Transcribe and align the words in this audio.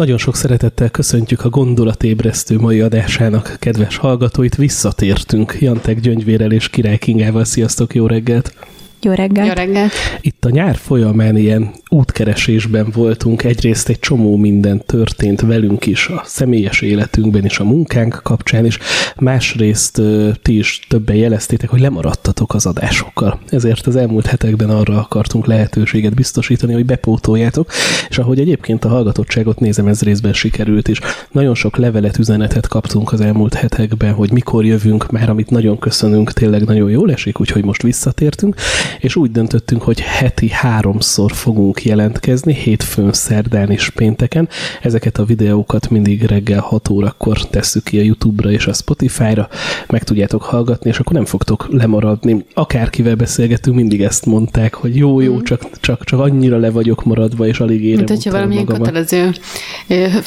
Nagyon 0.00 0.18
sok 0.18 0.36
szeretettel 0.36 0.90
köszöntjük 0.90 1.44
a 1.44 1.48
gondolatébresztő 1.48 2.58
mai 2.58 2.80
adásának 2.80 3.56
kedves 3.58 3.96
hallgatóit. 3.96 4.54
Visszatértünk 4.54 5.56
Jantek 5.60 6.00
Gyöngyvérel 6.00 6.52
és 6.52 6.68
Király 6.68 6.98
Kingával. 6.98 7.44
Sziasztok, 7.44 7.94
jó 7.94 8.06
reggelt! 8.06 8.54
Jó 9.02 9.12
reggelt! 9.12 9.46
Jó 9.46 9.52
reggelt! 9.52 9.92
Itt 10.20 10.44
a 10.44 10.50
nyár 10.50 10.76
folyamán 10.76 11.36
ilyen 11.36 11.70
útkeresésben 11.88 12.90
voltunk. 12.94 13.42
Egyrészt 13.42 13.88
egy 13.88 13.98
csomó 13.98 14.36
minden 14.36 14.82
történt 14.86 15.40
velünk 15.40 15.86
is, 15.86 16.06
a 16.06 16.22
személyes 16.24 16.80
életünkben 16.80 17.44
is, 17.44 17.58
a 17.58 17.64
munkánk 17.64 18.20
kapcsán 18.22 18.64
is. 18.64 18.78
Másrészt 19.16 20.02
ti 20.42 20.58
is 20.58 20.86
többen 20.88 21.16
jeleztétek, 21.16 21.68
hogy 21.68 21.80
lemaradtatok 21.80 22.54
az 22.54 22.66
adásokkal. 22.66 23.40
Ezért 23.48 23.86
az 23.86 23.96
elmúlt 23.96 24.26
hetekben 24.26 24.70
arra 24.70 24.98
akartunk 24.98 25.46
lehetőséget 25.46 26.14
biztosítani, 26.14 26.72
hogy 26.72 26.86
bepótoljátok, 26.86 27.70
és 28.08 28.18
ahogy 28.18 28.40
egyébként 28.40 28.84
a 28.84 28.88
hallgatottságot 28.88 29.60
nézem, 29.60 29.86
ez 29.86 30.02
részben 30.02 30.32
sikerült 30.32 30.88
is. 30.88 31.00
Nagyon 31.30 31.54
sok 31.54 31.76
levelet, 31.76 32.18
üzenetet 32.18 32.68
kaptunk 32.68 33.12
az 33.12 33.20
elmúlt 33.20 33.54
hetekben, 33.54 34.12
hogy 34.12 34.32
mikor 34.32 34.64
jövünk, 34.64 35.10
már 35.10 35.30
amit 35.30 35.50
nagyon 35.50 35.78
köszönünk, 35.78 36.32
tényleg 36.32 36.64
nagyon 36.64 36.90
jól 36.90 37.12
esik, 37.12 37.40
úgyhogy 37.40 37.64
most 37.64 37.82
visszatértünk 37.82 38.54
és 38.98 39.16
úgy 39.16 39.30
döntöttünk, 39.30 39.82
hogy 39.82 40.00
heti 40.00 40.48
háromszor 40.48 41.32
fogunk 41.32 41.84
jelentkezni, 41.84 42.54
hétfőn, 42.54 43.12
szerdán 43.12 43.70
és 43.70 43.90
pénteken. 43.90 44.48
Ezeket 44.82 45.18
a 45.18 45.24
videókat 45.24 45.90
mindig 45.90 46.22
reggel 46.22 46.60
6 46.60 46.88
órakor 46.88 47.48
tesszük 47.48 47.84
ki 47.84 47.98
a 47.98 48.02
YouTube-ra 48.02 48.50
és 48.50 48.66
a 48.66 48.72
Spotify-ra, 48.72 49.48
meg 49.88 50.04
tudjátok 50.04 50.42
hallgatni, 50.42 50.90
és 50.90 50.98
akkor 50.98 51.12
nem 51.12 51.24
fogtok 51.24 51.68
lemaradni. 51.70 52.44
Akárkivel 52.54 53.14
beszélgetünk, 53.14 53.76
mindig 53.76 54.02
ezt 54.02 54.26
mondták, 54.26 54.74
hogy 54.74 54.96
jó, 54.96 55.20
jó, 55.20 55.34
mm. 55.34 55.42
csak, 55.42 55.80
csak, 55.80 56.04
csak 56.04 56.20
annyira 56.20 56.58
le 56.58 56.70
vagyok 56.70 57.04
maradva, 57.04 57.46
és 57.46 57.60
alig 57.60 57.84
érem 57.84 57.96
Mint 57.96 58.08
hogyha 58.08 58.30
valamilyen 58.30 58.64
magamat. 58.64 58.86
kötelező 58.86 59.30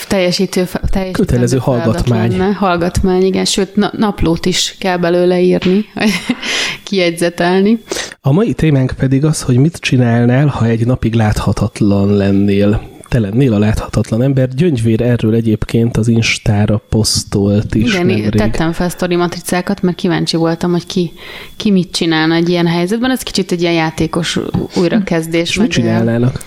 teljesítő, 0.07 0.67
teljesítő 0.89 1.11
kötelező 1.11 1.57
hallgatmány. 1.57 2.37
Lenne. 2.37 2.53
Hallgatmány, 2.53 3.23
igen, 3.23 3.45
sőt 3.45 3.75
na, 3.75 3.91
naplót 3.97 4.45
is 4.45 4.75
kell 4.79 4.97
belőle 4.97 5.39
írni, 5.39 5.85
kiegyzetelni. 6.83 7.79
A 8.21 8.31
mai 8.31 8.52
témánk 8.53 8.93
pedig 8.97 9.25
az, 9.25 9.41
hogy 9.41 9.57
mit 9.57 9.77
csinálnál, 9.77 10.47
ha 10.47 10.65
egy 10.65 10.85
napig 10.85 11.13
láthatatlan 11.13 12.13
lennél 12.13 12.91
te 13.13 13.19
lennél 13.19 13.53
a 13.53 13.59
láthatatlan 13.59 14.21
ember. 14.21 14.47
Gyöngyvér 14.47 15.01
erről 15.01 15.33
egyébként 15.33 15.97
az 15.97 16.07
Instára 16.07 16.81
posztolt 16.89 17.75
is 17.75 17.93
Igen, 17.93 18.05
nemrég. 18.05 18.29
tettem 18.29 18.71
fel 18.71 18.89
sztori 18.89 19.15
matricákat, 19.15 19.81
mert 19.81 19.97
kíváncsi 19.97 20.37
voltam, 20.37 20.71
hogy 20.71 20.85
ki, 20.85 21.11
ki 21.57 21.71
mit 21.71 21.91
csinálna 21.91 22.35
egy 22.35 22.49
ilyen 22.49 22.67
helyzetben. 22.67 23.11
Ez 23.11 23.21
kicsit 23.21 23.51
egy 23.51 23.61
ilyen 23.61 23.73
játékos 23.73 24.39
újrakezdés. 24.75 25.57
mit 25.57 25.71
csinálnának? 25.71 26.31
Mit 26.33 26.43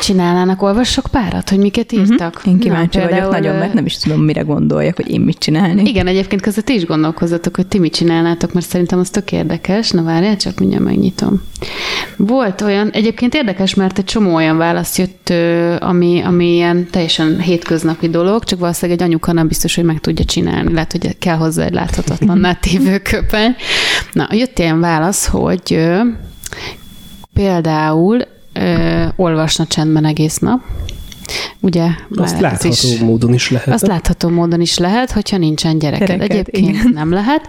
csinálnának? 0.00 0.62
Olvassok 0.62 1.06
párat, 1.10 1.48
hogy 1.48 1.58
miket 1.58 1.92
mhm. 1.92 2.00
írtak? 2.00 2.34
Uh-huh. 2.36 2.52
Én 2.52 2.58
kíváncsi 2.58 2.98
Na, 2.98 3.04
vagyok 3.04 3.18
például, 3.18 3.40
nagyon, 3.40 3.56
mert 3.56 3.72
nem 3.72 3.84
is 3.86 3.98
tudom, 3.98 4.20
mire 4.20 4.40
gondoljak, 4.40 4.96
hogy 4.96 5.10
én 5.10 5.20
mit 5.20 5.38
csinálni. 5.38 5.82
Igen, 5.82 6.06
egyébként 6.06 6.40
között 6.40 6.64
ti 6.64 6.74
is 6.74 6.86
gondolkozzatok, 6.86 7.56
hogy 7.56 7.66
ti 7.66 7.78
mit 7.78 7.94
csinálnátok, 7.94 8.52
mert 8.52 8.66
szerintem 8.66 8.98
az 8.98 9.10
tök 9.10 9.32
érdekes. 9.32 9.90
Na 9.90 10.02
várjál, 10.02 10.36
csak 10.36 10.58
mindjárt 10.58 10.84
megnyitom. 10.84 11.42
Volt 12.16 12.60
olyan, 12.60 12.90
egyébként 12.90 13.34
érdekes, 13.34 13.74
mert 13.74 13.98
egy 13.98 14.04
csomó 14.04 14.34
olyan 14.34 14.56
válasz 14.56 14.98
jött, 14.98 15.32
ami, 15.80 16.20
ami 16.20 16.54
ilyen 16.54 16.86
teljesen 16.90 17.40
hétköznapi 17.40 18.08
dolog, 18.08 18.44
csak 18.44 18.58
valószínűleg 18.58 19.00
egy 19.00 19.06
anyuka 19.06 19.32
nem 19.32 19.48
biztos, 19.48 19.74
hogy 19.74 19.84
meg 19.84 20.00
tudja 20.00 20.24
csinálni. 20.24 20.72
Lehet, 20.72 20.92
hogy 20.92 21.18
kell 21.18 21.36
hozzá 21.36 21.64
egy 21.64 21.72
láthatatlan 21.72 22.56
tévőköpeny. 22.60 23.54
Na, 24.12 24.28
jött 24.30 24.58
ilyen 24.58 24.80
válasz, 24.80 25.26
hogy 25.26 25.88
például 27.34 28.22
ö, 28.68 29.06
olvasna 29.16 29.66
csendben 29.66 30.04
egész 30.04 30.38
nap, 30.38 30.60
Ugye? 31.60 31.86
Azt 32.14 32.40
látható 32.40 32.68
is, 32.68 32.98
módon 32.98 33.34
is 33.34 33.50
lehet. 33.50 33.68
Azt 33.68 33.86
látható 33.86 34.28
módon 34.28 34.60
is 34.60 34.78
lehet, 34.78 35.10
hogyha 35.10 35.36
nincsen 35.36 35.78
gyereked. 35.78 36.06
Gyereket, 36.06 36.30
Egyébként 36.30 36.76
igen. 36.76 36.90
nem 36.94 37.12
lehet. 37.12 37.46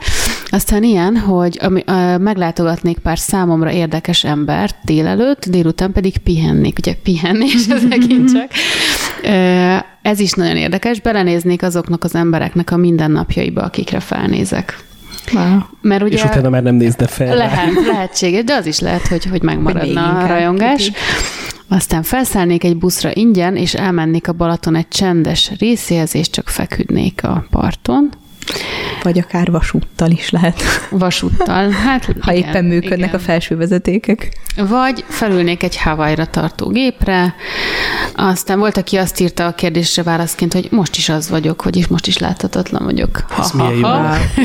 Aztán 0.50 0.84
ilyen, 0.84 1.18
hogy 1.18 1.60
ami, 1.62 1.84
uh, 1.88 2.20
meglátogatnék 2.20 2.98
pár 2.98 3.20
számomra 3.20 3.72
érdekes 3.72 4.24
embert 4.24 4.76
délelőtt, 4.84 5.46
délután 5.50 5.92
pedig 5.92 6.18
pihennék. 6.18 6.78
Ugye 6.78 6.96
pihennés, 7.04 7.68
ez 7.68 7.84
megint 7.84 8.32
csak. 8.34 8.52
Uh, 9.24 9.84
ez 10.02 10.20
is 10.20 10.32
nagyon 10.32 10.56
érdekes. 10.56 11.02
Belenéznék 11.02 11.64
azoknak 11.64 12.04
az 12.04 12.16
embereknek 12.16 12.72
a 12.72 12.78
mindennapjaiba, 12.78 13.62
akikre 13.62 14.00
felnézek. 14.00 14.88
Wow. 15.34 15.60
Mert 15.82 16.04
ugye 16.04 16.16
és 16.16 16.24
utána 16.24 16.50
már 16.50 16.64
nem 16.64 16.76
nézne 16.76 17.08
fel. 17.08 17.36
Lehet, 17.36 17.74
lehetséges, 17.86 18.44
de 18.44 18.54
az 18.54 18.66
is 18.66 18.80
lehet, 18.80 19.08
hogy, 19.08 19.26
hogy 19.26 19.42
megmaradna 19.44 20.18
a 20.18 20.28
rajongás. 20.28 20.78
Kicsit. 20.78 20.98
Aztán 21.68 22.04
felszállnék 22.04 22.64
egy 22.64 22.78
buszra 22.78 23.10
ingyen, 23.14 23.56
és 23.56 23.74
elmennék 23.74 24.28
a 24.28 24.34
Balaton 24.34 24.76
egy 24.76 24.88
csendes 24.88 25.52
részéhez, 25.60 26.16
és 26.16 26.30
csak 26.30 26.50
feküdnék 26.50 27.24
a 27.24 27.46
parton. 27.50 28.10
Vagy 29.04 29.20
akár 29.20 29.52
vasúttal 29.52 30.12
is 30.12 30.30
lehet. 30.30 30.62
Vasúttal, 30.90 31.70
hát 31.70 32.06
Ha 32.20 32.34
igen, 32.34 32.50
éppen 32.50 32.66
működnek 32.66 32.98
igen. 32.98 33.16
a 33.16 33.20
felső 33.20 33.56
vezetékek. 33.56 34.38
Vagy 34.56 35.04
felülnék 35.08 35.64
egy 35.64 35.78
Hawaii-ra 35.78 36.26
tartó 36.26 36.70
gépre, 36.70 37.36
aztán 38.16 38.60
volt, 38.60 38.78
aki 38.78 38.98
azt 38.98 39.20
írta 39.20 39.46
a 39.46 39.54
kérdésre 39.54 40.04
válaszként, 40.04 40.54
hogy 40.54 40.68
most 40.72 40.98
is 40.98 41.10
az 41.10 41.30
vagyok, 41.30 41.62
hogy 41.62 41.76
is 41.76 41.88
most 41.88 42.08
is 42.08 42.18
láthatatlan 42.18 42.84
vagyok. 42.84 43.26
Ha, 43.30 43.42
Ez 43.42 43.52
ha, 43.52 43.70
milyen 43.70 43.84
ha. 43.84 44.16
jó. 44.36 44.44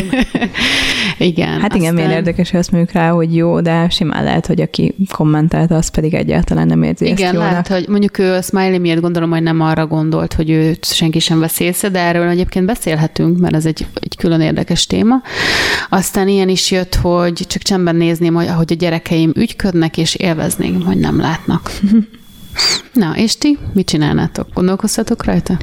igen. 1.27 1.49
Hát 1.49 1.63
aztán... 1.63 1.81
igen, 1.81 1.95
milyen 1.95 2.11
érdekes, 2.11 2.51
hogy 2.51 2.61
azt 2.61 2.71
mondjuk 2.71 2.93
rá, 2.93 3.11
hogy 3.11 3.37
jó, 3.37 3.61
de 3.61 3.89
simán 3.89 4.25
lehet, 4.25 4.47
hogy 4.47 4.61
aki 4.61 4.95
kommentálta, 5.11 5.75
az 5.75 5.89
pedig 5.89 6.15
egyáltalán 6.15 6.67
nem 6.67 6.83
érzi 6.83 7.07
Igen, 7.07 7.27
ezt 7.27 7.37
lehet, 7.37 7.69
hogy 7.69 7.89
mondjuk 7.89 8.19
ő 8.19 8.33
a 8.33 8.43
Smiley 8.43 8.81
miatt 8.81 9.01
gondolom, 9.01 9.31
hogy 9.31 9.43
nem 9.43 9.61
arra 9.61 9.87
gondolt, 9.87 10.33
hogy 10.33 10.51
őt 10.51 10.93
senki 10.93 11.19
sem 11.19 11.39
vesz 11.41 11.61
észre, 11.61 11.89
de 11.89 11.99
erről 11.99 12.29
egyébként 12.29 12.67
beszélhetünk, 12.67 13.39
mert 13.39 13.55
ez 13.55 13.67
egy, 13.67 13.87
egy 14.01 14.17
külön 14.17 14.41
érdekes 14.41 14.87
téma. 14.87 15.15
Aztán 15.89 16.29
ilyen 16.29 16.49
is 16.49 16.71
jött, 16.71 16.95
hogy 16.95 17.33
csak 17.33 17.63
csendben 17.63 17.97
nézném, 17.97 18.35
hogy 18.35 18.47
ahogy 18.47 18.73
a 18.73 18.77
gyerekeim 18.77 19.33
ügyködnek, 19.37 19.99
és 19.99 20.15
élveznék, 20.15 20.85
hogy 20.85 20.99
nem 20.99 21.21
látnak. 21.21 21.71
Na, 22.93 23.17
és 23.17 23.39
ti 23.39 23.59
mit 23.73 23.87
csinálnátok? 23.87 24.47
Gondolkoztatok 24.55 25.25
rajta? 25.25 25.59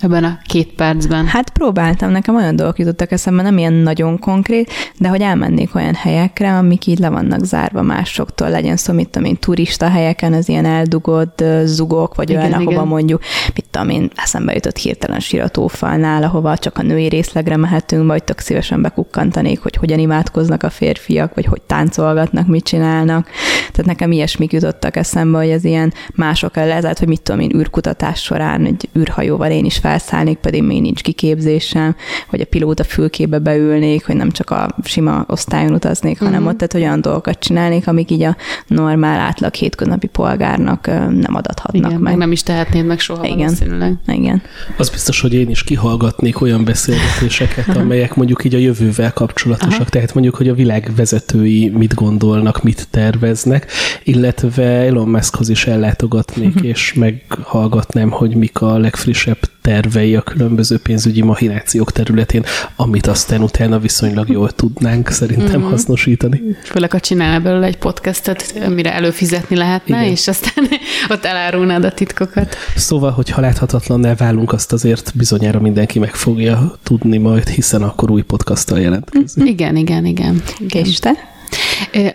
Ebben 0.00 0.24
a 0.24 0.38
két 0.46 0.72
percben. 0.74 1.26
Hát 1.26 1.50
próbáltam, 1.50 2.10
nekem 2.10 2.36
olyan 2.36 2.56
dolgok 2.56 2.78
jutottak 2.78 3.12
eszembe, 3.12 3.42
nem 3.42 3.58
ilyen 3.58 3.72
nagyon 3.72 4.18
konkrét, 4.18 4.72
de 4.98 5.08
hogy 5.08 5.20
elmennék 5.20 5.74
olyan 5.74 5.94
helyekre, 5.94 6.56
amik 6.56 6.86
így 6.86 6.98
le 6.98 7.08
vannak 7.08 7.44
zárva 7.44 7.82
másoktól, 7.82 8.50
legyen 8.50 8.76
szó, 8.76 8.92
mit 8.92 9.08
tudom 9.08 9.28
én, 9.28 9.36
turista 9.36 9.88
helyeken, 9.88 10.32
az 10.32 10.48
ilyen 10.48 10.64
eldugott 10.64 11.44
zugok, 11.64 12.14
vagy 12.14 12.30
igen, 12.30 12.42
olyan, 12.42 12.60
igen. 12.60 12.66
ahova 12.66 12.84
mondjuk, 12.88 13.22
mit 13.54 13.64
tudom 13.70 13.88
én, 13.88 14.10
eszembe 14.14 14.54
jutott 14.54 14.76
hirtelen 14.76 15.20
siratófalnál, 15.20 16.22
ahova 16.22 16.56
csak 16.56 16.78
a 16.78 16.82
női 16.82 17.08
részlegre 17.08 17.56
mehetünk, 17.56 18.06
vagy 18.06 18.24
tök 18.24 18.38
szívesen 18.38 18.82
bekukkantanék, 18.82 19.60
hogy 19.60 19.76
hogyan 19.76 19.98
imádkoznak 19.98 20.62
a 20.62 20.70
férfiak, 20.70 21.34
vagy 21.34 21.46
hogy 21.46 21.62
táncolgatnak, 21.62 22.46
mit 22.46 22.64
csinálnak. 22.64 23.28
Tehát 23.58 23.84
nekem 23.84 24.12
ilyesmik 24.12 24.52
jutottak 24.52 24.96
eszembe, 24.96 25.38
hogy 25.38 25.50
ez 25.50 25.64
ilyen 25.64 25.92
mások 26.14 26.56
el 26.56 26.66
lehet, 26.66 26.98
hogy 26.98 27.08
mit 27.08 27.22
tudom 27.22 27.40
én, 27.40 27.56
űrkutatás 27.56 28.22
során 28.22 28.64
egy 28.64 28.88
űrhajóval 28.98 29.50
én 29.50 29.64
is 29.64 29.78
felszállnék, 29.90 30.38
pedig 30.38 30.62
még 30.62 30.80
nincs 30.80 31.02
kiképzésem, 31.02 31.96
hogy 32.26 32.40
a 32.40 32.44
pilóta 32.44 32.84
fülkébe 32.84 33.38
beülnék, 33.38 34.06
hogy 34.06 34.16
nem 34.16 34.30
csak 34.30 34.50
a 34.50 34.76
sima 34.84 35.24
osztályon 35.28 35.72
utaznék, 35.72 36.18
hanem 36.18 36.34
uh-huh. 36.34 36.48
ott 36.48 36.56
tehát 36.56 36.74
olyan 36.74 37.00
dolgokat 37.00 37.38
csinálnék, 37.38 37.86
amik 37.86 38.10
így 38.10 38.22
a 38.22 38.36
normál 38.66 39.20
átlag 39.20 39.54
hétköznapi 39.54 40.06
polgárnak 40.06 40.86
nem 40.86 41.34
adathatnak 41.34 41.90
Igen, 41.90 42.02
meg. 42.02 42.16
nem 42.16 42.32
is 42.32 42.42
tehetnéd 42.42 42.86
meg 42.86 42.98
soha 42.98 43.24
Igen. 43.24 43.36
valószínűleg. 43.38 43.94
Igen. 44.06 44.42
Az 44.76 44.88
biztos, 44.88 45.20
hogy 45.20 45.34
én 45.34 45.50
is 45.50 45.64
kihallgatnék 45.64 46.40
olyan 46.40 46.64
beszélgetéseket, 46.64 47.76
amelyek 47.76 48.14
mondjuk 48.14 48.44
így 48.44 48.54
a 48.54 48.58
jövővel 48.58 49.12
kapcsolatosak, 49.12 49.80
Aha. 49.80 49.90
tehát 49.90 50.14
mondjuk, 50.14 50.34
hogy 50.34 50.48
a 50.48 50.54
világ 50.54 50.90
vezetői 50.96 51.68
mit 51.68 51.94
gondolnak, 51.94 52.62
mit 52.62 52.86
terveznek, 52.90 53.70
illetve 54.02 54.64
Elon 54.64 55.08
Muskhoz 55.08 55.48
is 55.48 55.66
ellátogatnak 55.66 56.08
látogatnék, 56.10 56.60
és 56.72 56.94
meghallgatnám, 56.94 58.10
hogy 58.10 58.34
mik 58.34 58.60
a 58.60 58.78
legfrissebb 58.78 59.38
tervei 59.70 60.16
a 60.16 60.22
különböző 60.22 60.78
pénzügyi 60.78 61.22
mahinációk 61.22 61.92
területén, 61.92 62.44
amit 62.76 63.06
aztán 63.06 63.42
utána 63.42 63.78
viszonylag 63.78 64.28
jól 64.28 64.50
tudnánk 64.50 65.08
szerintem 65.08 65.60
mm-hmm. 65.60 65.70
hasznosítani. 65.70 66.42
Főleg, 66.62 66.90
ha 66.90 67.00
csinálna 67.00 67.40
belőle 67.40 67.66
egy 67.66 67.78
podcastet, 67.78 68.68
mire 68.74 68.94
előfizetni 68.94 69.56
lehetne, 69.56 70.00
Igen. 70.00 70.10
és 70.10 70.28
aztán 70.28 70.64
ott 71.12 71.24
elárulnád 71.24 71.84
a 71.84 71.92
titkokat. 71.92 72.56
Szóval, 72.76 73.10
hogy 73.10 73.30
ha 73.30 73.40
láthatatlan 73.40 74.14
válunk, 74.16 74.52
azt 74.52 74.72
azért 74.72 75.12
bizonyára 75.16 75.60
mindenki 75.60 75.98
meg 75.98 76.14
fogja 76.14 76.78
tudni 76.82 77.18
majd, 77.18 77.48
hiszen 77.48 77.82
akkor 77.82 78.10
új 78.10 78.22
podcasttal 78.22 78.80
jelentkezünk. 78.80 79.48
Igen, 79.48 79.76
igen, 79.76 80.04
igen. 80.04 80.42
igen. 80.58 80.84
És 80.84 80.98
te? 80.98 81.12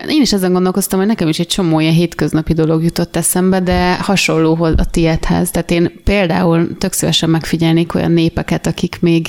Én 0.08 0.20
is 0.20 0.32
ezen 0.32 0.52
gondolkoztam, 0.52 0.98
hogy 0.98 1.08
nekem 1.08 1.28
is 1.28 1.38
egy 1.38 1.46
csomó 1.46 1.80
ilyen 1.80 1.92
hétköznapi 1.92 2.52
dolog 2.52 2.82
jutott 2.82 3.16
eszembe, 3.16 3.60
de 3.60 3.96
hasonló 3.96 4.54
a 4.76 4.90
tiédhez. 4.90 5.50
Tehát 5.50 5.70
én 5.70 6.00
például 6.04 6.76
tök 6.78 6.92
szívesen 6.92 7.30
megfigyelnék 7.30 7.94
olyan 7.94 8.12
népeket, 8.12 8.66
akik 8.66 8.98
még 9.00 9.28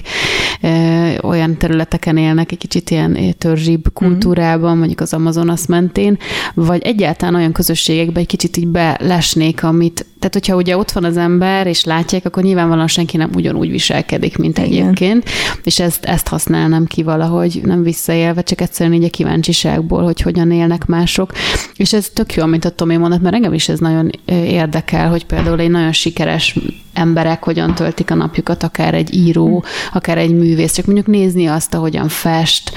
olyan 1.21 1.57
területeken 1.57 2.17
élnek, 2.17 2.51
egy 2.51 2.57
kicsit 2.57 2.89
ilyen 2.89 3.35
törzsibb 3.37 3.85
mhm. 3.85 3.93
kultúrában, 3.93 4.77
mondjuk 4.77 4.99
az 4.99 5.13
Amazonas 5.13 5.65
mentén, 5.65 6.17
vagy 6.53 6.81
egyáltalán 6.81 7.35
olyan 7.35 7.51
közösségekbe 7.51 8.19
egy 8.19 8.27
kicsit 8.27 8.57
így 8.57 8.67
belesnék, 8.67 9.63
amit 9.63 10.05
tehát, 10.19 10.33
hogyha 10.33 10.55
ugye 10.55 10.77
ott 10.77 10.91
van 10.91 11.03
az 11.03 11.17
ember, 11.17 11.67
és 11.67 11.83
látják, 11.83 12.25
akkor 12.25 12.43
nyilvánvalóan 12.43 12.87
senki 12.87 13.17
nem 13.17 13.29
ugyanúgy 13.35 13.69
viselkedik, 13.69 14.37
mint 14.37 14.57
Igen. 14.57 14.69
egyébként, 14.69 15.29
és 15.63 15.79
ezt, 15.79 16.05
ezt 16.05 16.27
használnám 16.27 16.85
ki 16.85 17.03
valahogy, 17.03 17.59
nem 17.63 17.83
visszaélve, 17.83 18.41
csak 18.41 18.61
egyszerűen 18.61 18.95
így 18.95 19.03
a 19.03 19.09
kíváncsiságból, 19.09 20.03
hogy 20.03 20.21
hogyan 20.27 20.51
élnek 20.51 20.85
mások. 20.85 21.31
És 21.75 21.93
ez 21.93 22.09
tök 22.09 22.33
jó, 22.33 22.43
amit 22.43 22.65
a 22.65 22.69
Tomi 22.69 22.97
mondott, 22.97 23.21
mert 23.21 23.35
engem 23.35 23.53
is 23.53 23.69
ez 23.69 23.79
nagyon 23.79 24.09
érdekel, 24.25 25.09
hogy 25.09 25.25
például 25.25 25.59
egy 25.59 25.69
nagyon 25.69 25.91
sikeres 25.91 26.55
emberek 26.97 27.43
hogyan 27.43 27.75
töltik 27.75 28.11
a 28.11 28.15
napjukat, 28.15 28.63
akár 28.63 28.93
egy 28.93 29.13
író, 29.13 29.63
akár 29.93 30.17
egy 30.17 30.33
művész, 30.33 30.73
csak 30.73 30.85
mondjuk 30.85 31.07
nézni 31.07 31.45
azt, 31.45 31.73
ahogyan 31.73 32.07
fest, 32.07 32.71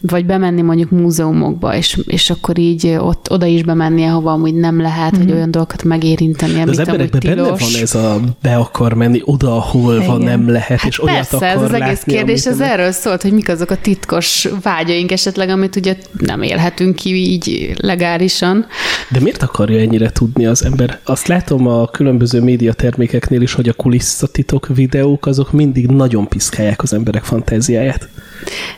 vagy 0.00 0.26
bemenni 0.26 0.62
mondjuk 0.62 0.90
múzeumokba, 0.90 1.74
és, 1.74 1.98
és 2.06 2.30
akkor 2.30 2.58
így 2.58 2.96
ott 2.98 3.30
oda 3.30 3.46
is 3.46 3.62
bemenni, 3.62 4.04
ahova 4.04 4.32
amúgy 4.32 4.54
nem 4.54 4.80
lehet, 4.80 5.10
mm-hmm. 5.10 5.18
hogy 5.18 5.26
mhm. 5.26 5.36
olyan 5.36 5.50
dolgokat 5.50 5.84
megérinteni, 5.84 6.54
amit 6.54 6.68
az 6.68 6.78
emberekben 6.78 7.20
benne 7.24 7.48
van 7.48 7.58
ez 7.80 7.94
a 7.94 8.20
be 8.42 8.56
akar 8.56 8.92
menni 8.92 9.20
oda, 9.24 9.56
ahol 9.56 10.04
van, 10.04 10.20
nem 10.20 10.50
lehet, 10.50 10.80
hát 10.80 10.90
és 10.90 11.02
olyat 11.02 11.16
persze, 11.16 11.36
akar 11.36 11.48
ez 11.48 11.62
az 11.62 11.72
egész 11.72 12.02
kérdés, 12.02 12.46
ez 12.46 12.60
erről 12.60 12.92
szólt, 12.92 13.22
hogy 13.22 13.32
mik 13.32 13.48
azok 13.48 13.70
a 13.70 13.76
titkos 13.76 14.48
vágyaink 14.62 15.12
esetleg, 15.12 15.48
amit 15.48 15.76
ugye 15.76 15.96
nem 16.18 16.42
élhetünk 16.42 16.94
ki 16.94 17.14
így 17.14 17.74
legálisan. 17.76 18.66
De 19.10 19.20
miért 19.20 19.42
akarja 19.42 19.80
ennyire 19.80 20.10
tudni 20.10 20.46
az 20.46 20.64
ember? 20.64 21.00
Azt 21.04 21.26
látom 21.26 21.66
a 21.66 21.86
különböző 21.86 22.40
médiatermékeknél 22.40 23.40
is, 23.40 23.52
hogy 23.52 23.65
a 23.68 23.72
kulisszatitok 23.72 24.66
videók 24.66 25.26
azok 25.26 25.52
mindig 25.52 25.86
nagyon 25.86 26.28
piszkálják 26.28 26.82
az 26.82 26.92
emberek 26.92 27.24
fantáziáját. 27.24 28.08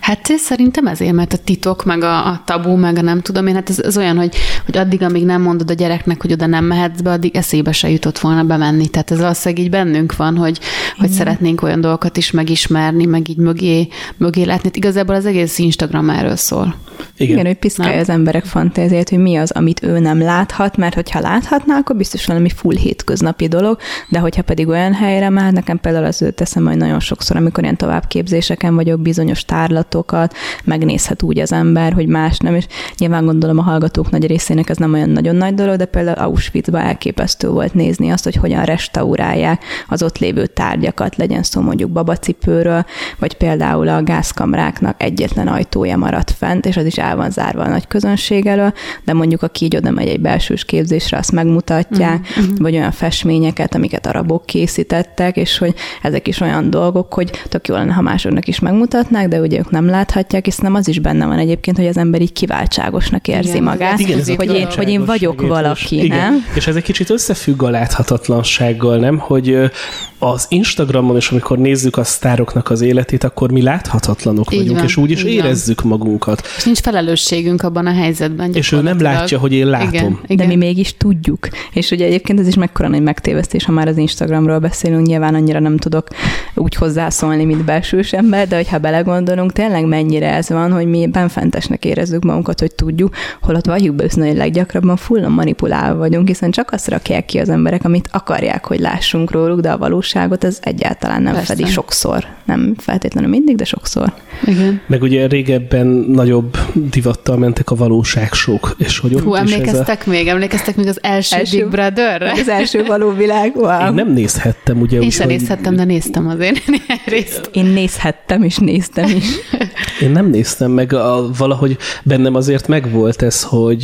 Hát 0.00 0.26
szerintem 0.36 0.86
ezért, 0.86 1.12
mert 1.12 1.32
a 1.32 1.36
titok, 1.36 1.84
meg 1.84 2.02
a, 2.02 2.26
a 2.26 2.42
tabu, 2.44 2.76
meg 2.76 2.96
a 2.96 3.00
nem 3.00 3.20
tudom 3.20 3.46
én, 3.46 3.54
hát 3.54 3.70
ez, 3.70 3.78
ez 3.78 3.96
olyan, 3.96 4.16
hogy, 4.16 4.36
hogy 4.64 4.76
addig, 4.76 5.02
amíg 5.02 5.24
nem 5.24 5.42
mondod 5.42 5.70
a 5.70 5.74
gyereknek, 5.74 6.20
hogy 6.22 6.32
oda 6.32 6.46
nem 6.46 6.64
mehetsz 6.64 7.00
be, 7.00 7.10
addig 7.10 7.36
eszébe 7.36 7.72
se 7.72 7.90
jutott 7.90 8.18
volna 8.18 8.42
bemenni. 8.42 8.88
Tehát 8.88 9.10
ez 9.10 9.18
valószínűleg 9.18 9.64
így 9.64 9.70
bennünk 9.70 10.16
van, 10.16 10.36
hogy, 10.36 10.58
hogy 10.98 11.10
szeretnénk 11.10 11.62
olyan 11.62 11.80
dolgokat 11.80 12.16
is 12.16 12.30
megismerni, 12.30 13.04
meg 13.04 13.28
így 13.28 13.36
mögé, 13.36 13.88
mögé 14.16 14.42
látni. 14.42 14.64
Hát 14.64 14.76
igazából 14.76 15.14
az 15.14 15.26
egész 15.26 15.58
Instagram 15.58 16.10
erről 16.10 16.36
szól. 16.36 16.74
Igen, 17.16 17.32
Igen 17.32 17.46
hogy 17.46 17.58
piszkálja 17.58 18.00
az 18.00 18.08
emberek 18.08 18.44
fantáziát, 18.44 19.08
hogy 19.08 19.18
mi 19.18 19.36
az, 19.36 19.50
amit 19.50 19.82
ő 19.82 19.98
nem 19.98 20.20
láthat, 20.20 20.76
mert 20.76 20.94
hogyha 20.94 21.20
láthatná, 21.20 21.76
akkor 21.76 21.96
biztos 21.96 22.26
valami 22.26 22.48
full 22.48 22.76
hétköznapi 22.76 23.48
dolog, 23.48 23.78
de 24.08 24.18
hogyha 24.18 24.42
pedig 24.42 24.68
olyan 24.68 24.92
helyre 24.92 25.28
mehet, 25.28 25.52
nekem 25.52 25.78
például 25.80 26.04
az 26.04 26.22
ő 26.22 26.30
teszem, 26.30 26.66
hogy 26.66 26.76
nagyon 26.76 27.00
sokszor, 27.00 27.36
amikor 27.36 27.62
ilyen 27.62 27.76
továbbképzéseken 27.76 28.74
vagyok, 28.74 29.00
bizonyos 29.00 29.44
tárlatokat 29.48 30.34
megnézhet 30.64 31.22
úgy 31.22 31.38
az 31.38 31.52
ember, 31.52 31.92
hogy 31.92 32.06
más 32.06 32.38
nem, 32.38 32.54
és 32.54 32.66
nyilván 32.98 33.24
gondolom 33.24 33.58
a 33.58 33.62
hallgatók 33.62 34.10
nagy 34.10 34.26
részének 34.26 34.68
ez 34.68 34.76
nem 34.76 34.92
olyan 34.92 35.10
nagyon 35.10 35.36
nagy 35.36 35.54
dolog, 35.54 35.76
de 35.76 35.84
például 35.84 36.18
Auschwitzban 36.18 36.80
elképesztő 36.80 37.48
volt 37.48 37.74
nézni 37.74 38.10
azt, 38.10 38.24
hogy 38.24 38.34
hogyan 38.34 38.64
restaurálják 38.64 39.64
az 39.88 40.02
ott 40.02 40.18
lévő 40.18 40.46
tárgyakat, 40.46 41.16
legyen 41.16 41.42
szó 41.42 41.60
mondjuk 41.60 41.90
babacipőről, 41.90 42.84
vagy 43.18 43.34
például 43.34 43.88
a 43.88 44.02
gázkamráknak 44.02 45.02
egyetlen 45.02 45.48
ajtója 45.48 45.96
maradt 45.96 46.30
fent, 46.30 46.66
és 46.66 46.76
az 46.76 46.84
is 46.84 46.98
el 46.98 47.16
van 47.16 47.30
zárva 47.30 47.62
a 47.62 47.68
nagy 47.68 47.86
közönség 47.86 48.46
elől, 48.46 48.72
de 49.04 49.12
mondjuk 49.12 49.42
aki 49.42 49.64
így 49.64 49.76
oda 49.76 49.90
megy 49.90 50.08
egy 50.08 50.20
belsős 50.20 50.64
képzésre, 50.64 51.18
azt 51.18 51.32
megmutatják, 51.32 52.28
mm-hmm. 52.40 52.54
vagy 52.58 52.74
olyan 52.74 52.90
festményeket, 52.90 53.74
amiket 53.74 54.06
arabok 54.06 54.46
készítettek, 54.46 55.36
és 55.36 55.58
hogy 55.58 55.74
ezek 56.02 56.28
is 56.28 56.40
olyan 56.40 56.70
dolgok, 56.70 57.14
hogy 57.14 57.30
tök 57.48 57.68
jó 57.68 57.74
lenne, 57.74 57.92
ha 57.92 58.02
másoknak 58.02 58.48
is 58.48 58.58
megmutatnák, 58.58 59.28
de 59.28 59.37
ugye 59.40 59.58
ők 59.58 59.70
nem 59.70 59.86
láthatják, 59.86 60.46
és 60.46 60.56
nem 60.56 60.74
az 60.74 60.88
is 60.88 60.98
benne 60.98 61.26
van 61.26 61.38
egyébként, 61.38 61.76
hogy 61.76 61.86
az 61.86 61.96
ember 61.96 62.20
így 62.20 62.32
kiváltságosnak 62.32 63.28
érzi 63.28 63.48
igen, 63.48 63.62
magát, 63.62 63.98
igen, 63.98 64.18
ez 64.18 64.34
hogy, 64.34 64.54
én, 64.54 64.66
hogy 64.76 64.88
én 64.88 65.04
vagyok 65.04 65.40
valaki, 65.40 66.04
igen. 66.04 66.18
nem? 66.18 66.44
És 66.54 66.66
ez 66.66 66.76
egy 66.76 66.82
kicsit 66.82 67.10
összefügg 67.10 67.62
a 67.62 67.70
láthatatlansággal, 67.70 68.98
nem? 68.98 69.18
Hogy 69.18 69.70
az 70.18 70.46
Instagramon 70.48 71.16
is, 71.16 71.30
amikor 71.30 71.58
nézzük 71.58 71.96
a 71.96 72.04
sztároknak 72.04 72.70
az 72.70 72.80
életét, 72.80 73.24
akkor 73.24 73.50
mi 73.52 73.62
láthatatlanok 73.62 74.52
így 74.52 74.58
vagyunk, 74.58 74.76
van, 74.76 74.86
és 74.86 74.96
úgy 74.96 75.10
is 75.10 75.22
érezzük 75.22 75.80
van. 75.80 75.90
magunkat. 75.90 76.46
És 76.56 76.64
nincs 76.64 76.78
felelősségünk 76.78 77.62
abban 77.62 77.86
a 77.86 77.92
helyzetben. 77.92 78.54
És 78.54 78.72
ő 78.72 78.80
nem 78.80 79.00
látja, 79.00 79.38
hogy 79.38 79.52
én 79.52 79.66
látom. 79.66 79.88
Igen, 79.88 80.18
igen. 80.26 80.36
De 80.36 80.46
mi 80.46 80.56
mégis 80.56 80.96
tudjuk. 80.96 81.48
És 81.72 81.90
ugye 81.90 82.06
egyébként 82.06 82.40
ez 82.40 82.46
is 82.46 82.54
mekkora 82.54 82.88
nagy 82.88 83.02
megtévesztés, 83.02 83.64
ha 83.64 83.72
már 83.72 83.88
az 83.88 83.96
Instagramról 83.96 84.58
beszélünk, 84.58 85.06
nyilván 85.06 85.34
annyira 85.34 85.58
nem 85.58 85.76
tudok 85.76 86.08
úgy 86.54 86.74
hozzászólni, 86.74 87.44
mint 87.44 87.64
belsős 87.64 88.12
ember, 88.12 88.48
de 88.48 88.56
hogyha 88.56 88.78
belegondolunk, 88.78 89.52
tényleg 89.52 89.84
mennyire 89.84 90.34
ez 90.34 90.48
van, 90.48 90.72
hogy 90.72 90.86
mi 90.86 91.06
benfentesnek 91.06 91.84
érezzük 91.84 92.24
magunkat, 92.24 92.60
hogy 92.60 92.74
tudjuk, 92.74 93.14
holott 93.42 93.66
valljuk 93.66 93.94
be 93.94 94.06
hogy 94.14 94.36
leggyakrabban 94.36 94.96
fullan 94.96 95.32
manipulálva 95.32 95.98
vagyunk, 95.98 96.28
hiszen 96.28 96.50
csak 96.50 96.70
azt 96.70 96.88
rakják 96.88 97.24
ki 97.24 97.38
az 97.38 97.48
emberek, 97.48 97.84
amit 97.84 98.08
akarják, 98.12 98.66
hogy 98.66 98.78
lássunk 98.78 99.30
róluk, 99.30 99.60
de 99.60 99.70
a 99.70 99.78
valós 99.78 100.07
valóságot 100.12 100.44
ez 100.44 100.58
egyáltalán 100.62 101.22
nem 101.22 101.32
Persze. 101.32 101.54
fedi 101.54 101.70
sokszor. 101.70 102.26
Nem 102.44 102.74
feltétlenül 102.76 103.30
mindig, 103.30 103.56
de 103.56 103.64
sokszor. 103.64 104.12
Igen. 104.44 104.80
Meg 104.86 105.02
ugye 105.02 105.26
régebben 105.26 105.86
nagyobb 105.86 106.56
divattal 106.72 107.36
mentek 107.36 107.70
a 107.70 107.74
valóságsók, 107.74 108.74
és 108.78 108.98
hogy 108.98 109.20
Hú, 109.20 109.34
emlékeztek 109.34 110.02
a... 110.06 110.10
még? 110.10 110.28
Emlékeztek 110.28 110.76
még 110.76 110.86
az 110.86 110.98
első, 111.02 111.36
első 111.36 111.58
Big 111.58 111.68
Brother-re? 111.68 112.30
Az 112.30 112.48
első 112.48 112.84
való 112.84 113.10
világ, 113.10 113.56
wow. 113.56 113.86
Én 113.86 113.92
nem 113.92 114.12
nézhettem, 114.12 114.80
ugye. 114.80 114.98
Én 115.00 115.10
sem 115.10 115.26
hogy... 115.26 115.36
nézhettem, 115.38 115.76
de 115.76 115.84
néztem 115.84 116.28
azért 116.28 116.66
néhány 116.66 117.00
részt. 117.04 117.50
Én 117.52 117.66
nézhettem, 117.66 118.42
és 118.42 118.56
néztem 118.56 119.08
is. 119.16 119.26
Én 120.02 120.10
nem 120.10 120.30
néztem 120.30 120.70
meg, 120.70 120.92
a, 120.92 121.30
valahogy 121.38 121.76
bennem 122.02 122.34
azért 122.34 122.68
megvolt 122.68 123.22
ez, 123.22 123.42
hogy 123.42 123.80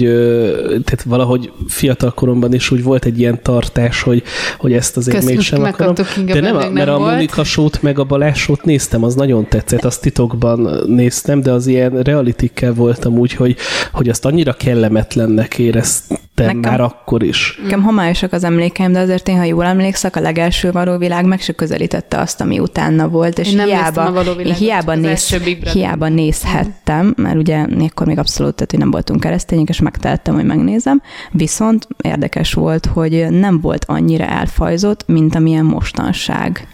tehát 0.69 1.03
valahogy 1.05 1.53
fiatal 1.69 2.15
koromban 2.15 2.55
is 2.55 2.71
úgy 2.71 2.83
volt 2.83 3.05
egy 3.05 3.19
ilyen 3.19 3.43
tartás, 3.43 4.03
hogy, 4.03 4.23
hogy 4.59 4.73
ezt 4.73 4.97
azért 4.97 5.17
Köszönjük, 5.17 5.39
mégsem 5.39 5.65
akarom. 5.65 5.95
De 6.25 6.41
nem, 6.41 6.57
nem 6.57 6.73
mert 6.73 6.89
a 6.89 6.99
Monika 6.99 7.45
sót 7.45 7.83
meg 7.83 7.99
a 7.99 8.05
Balázs 8.05 8.39
sót 8.39 8.65
néztem, 8.65 9.05
az 9.05 9.15
nagyon 9.15 9.49
tetszett, 9.49 9.85
azt 9.85 10.01
titokban 10.01 10.83
néztem, 10.87 11.41
de 11.41 11.51
az 11.51 11.67
ilyen 11.67 12.03
realitikkel 12.03 12.73
voltam 12.73 13.19
úgy, 13.19 13.33
hogy, 13.33 13.57
hogy 13.93 14.09
azt 14.09 14.25
annyira 14.25 14.53
kellemetlennek 14.53 15.59
éreztem 15.59 16.19
nekem, 16.35 16.59
már 16.59 16.81
akkor 16.81 17.23
is. 17.23 17.59
Nekem 17.63 17.83
homályosak 17.83 18.33
az 18.33 18.45
emlékeim, 18.45 18.93
de 18.93 18.99
azért 18.99 19.29
én, 19.29 19.37
ha 19.37 19.45
jól 19.45 19.65
emlékszek, 19.65 20.17
a 20.17 20.21
legelső 20.21 20.73
valóvilág 20.73 21.25
meg 21.25 21.41
se 21.41 21.53
közelítette 21.53 22.19
azt, 22.19 22.41
ami 22.41 22.59
utána 22.59 23.09
volt, 23.09 23.39
és 23.39 23.53
én 23.53 23.65
hiába, 23.65 24.23
én 24.45 24.55
hiába, 24.55 24.95
néz, 24.95 25.35
hiába 25.73 26.09
nézhettem, 26.09 27.15
mert 27.17 27.37
ugye 27.37 27.67
akkor 27.79 28.07
még 28.07 28.19
abszolút, 28.19 28.55
tehát, 28.55 28.71
hogy 28.71 28.81
nem 28.81 28.91
voltunk 28.91 29.21
keresztények, 29.21 29.69
és 29.69 29.81
megteltem, 29.81 30.35
hogy 30.35 30.45
megnézem, 30.45 31.03
viszont 31.31 31.89
érdekes 32.01 32.53
volt, 32.53 32.87
hogy 32.87 33.27
nem 33.31 33.61
volt 33.61 33.85
annyira 33.89 34.25
elfajzott, 34.25 35.07
mint 35.07 35.35
amilyen 35.35 35.65
mostanság. 35.65 36.67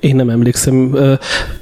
Én 0.00 0.16
nem 0.16 0.30
emlékszem, 0.30 0.96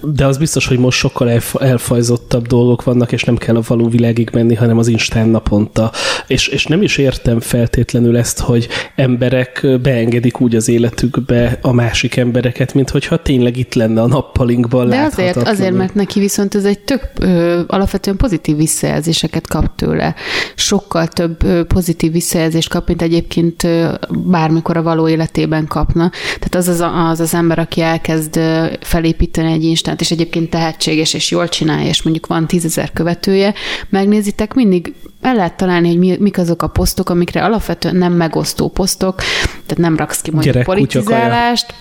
de 0.01 0.27
az 0.27 0.37
biztos, 0.37 0.67
hogy 0.67 0.79
most 0.79 0.99
sokkal 0.99 1.41
elfajzottabb 1.59 2.47
dolgok 2.47 2.85
vannak, 2.85 3.13
és 3.13 3.25
nem 3.25 3.37
kell 3.37 3.57
a 3.57 3.63
való 3.67 3.89
világig 3.89 4.31
menni, 4.33 4.55
hanem 4.55 4.79
az 4.79 4.89
Instán 4.89 5.29
naponta. 5.29 5.93
És, 6.27 6.49
és 6.49 6.67
nem 6.67 6.83
is 6.83 6.97
értem 6.97 7.41
feltétlenül 7.41 8.17
ezt, 8.17 8.41
hogy 8.41 8.69
emberek 8.95 9.67
beengedik 9.83 10.41
úgy 10.41 10.57
az 10.57 10.69
életükbe 10.69 11.59
a 11.63 11.73
másik 11.73 12.17
embereket, 12.17 12.75
mint 12.75 12.91
hogyha 12.91 13.23
tényleg 13.23 13.57
itt 13.57 13.75
lenne 13.75 14.03
a 14.03 14.07
nappalinkban 14.07 14.89
De 14.89 15.01
azért, 15.01 15.37
azért, 15.37 15.75
mert 15.75 15.95
neki 15.95 16.21
viszont 16.21 16.55
ez 16.55 16.65
egy 16.65 16.79
tök 16.79 17.11
ö, 17.21 17.61
alapvetően 17.67 18.17
pozitív 18.17 18.57
visszajelzéseket 18.57 19.47
kap 19.47 19.75
tőle. 19.77 20.15
Sokkal 20.55 21.07
több 21.07 21.43
ö, 21.43 21.65
pozitív 21.65 22.13
visszajelzést 22.13 22.69
kap, 22.69 22.89
mint 22.89 23.03
egyébként 23.03 23.65
ö, 23.65 23.93
bármikor 24.11 24.77
a 24.77 24.83
való 24.83 25.09
életében 25.09 25.67
kapna. 25.67 26.11
Tehát 26.39 26.55
az 26.55 26.69
az, 26.69 26.85
az, 27.11 27.21
az 27.21 27.35
ember, 27.35 27.59
aki 27.59 27.81
elkezd 27.89 28.41
felépíteni 28.81 29.53
egy 29.53 29.65
instát, 29.65 30.01
és 30.01 30.11
egyébként 30.11 30.51
tehetséges, 30.51 31.15
és 31.15 31.31
jól 31.31 31.49
csinálja, 31.49 31.89
és 31.89 32.03
mondjuk 32.03 32.27
van 32.27 32.47
tízezer 32.47 32.93
követője, 32.93 33.55
megnézitek, 33.89 34.55
mindig 34.55 34.95
el 35.21 35.35
lehet 35.35 35.57
találni, 35.57 35.89
hogy 35.89 35.99
mi, 35.99 36.17
mik 36.19 36.39
azok 36.39 36.63
a 36.63 36.67
posztok, 36.67 37.09
amikre 37.09 37.45
alapvetően 37.45 37.97
nem 37.97 38.13
megosztó 38.13 38.69
posztok, 38.69 39.17
tehát 39.43 39.77
nem 39.77 39.97
raksz 39.97 40.21
ki 40.21 40.31
mondjuk 40.31 40.55
Gyerek, 40.55 40.69
politizálást, 40.69 41.75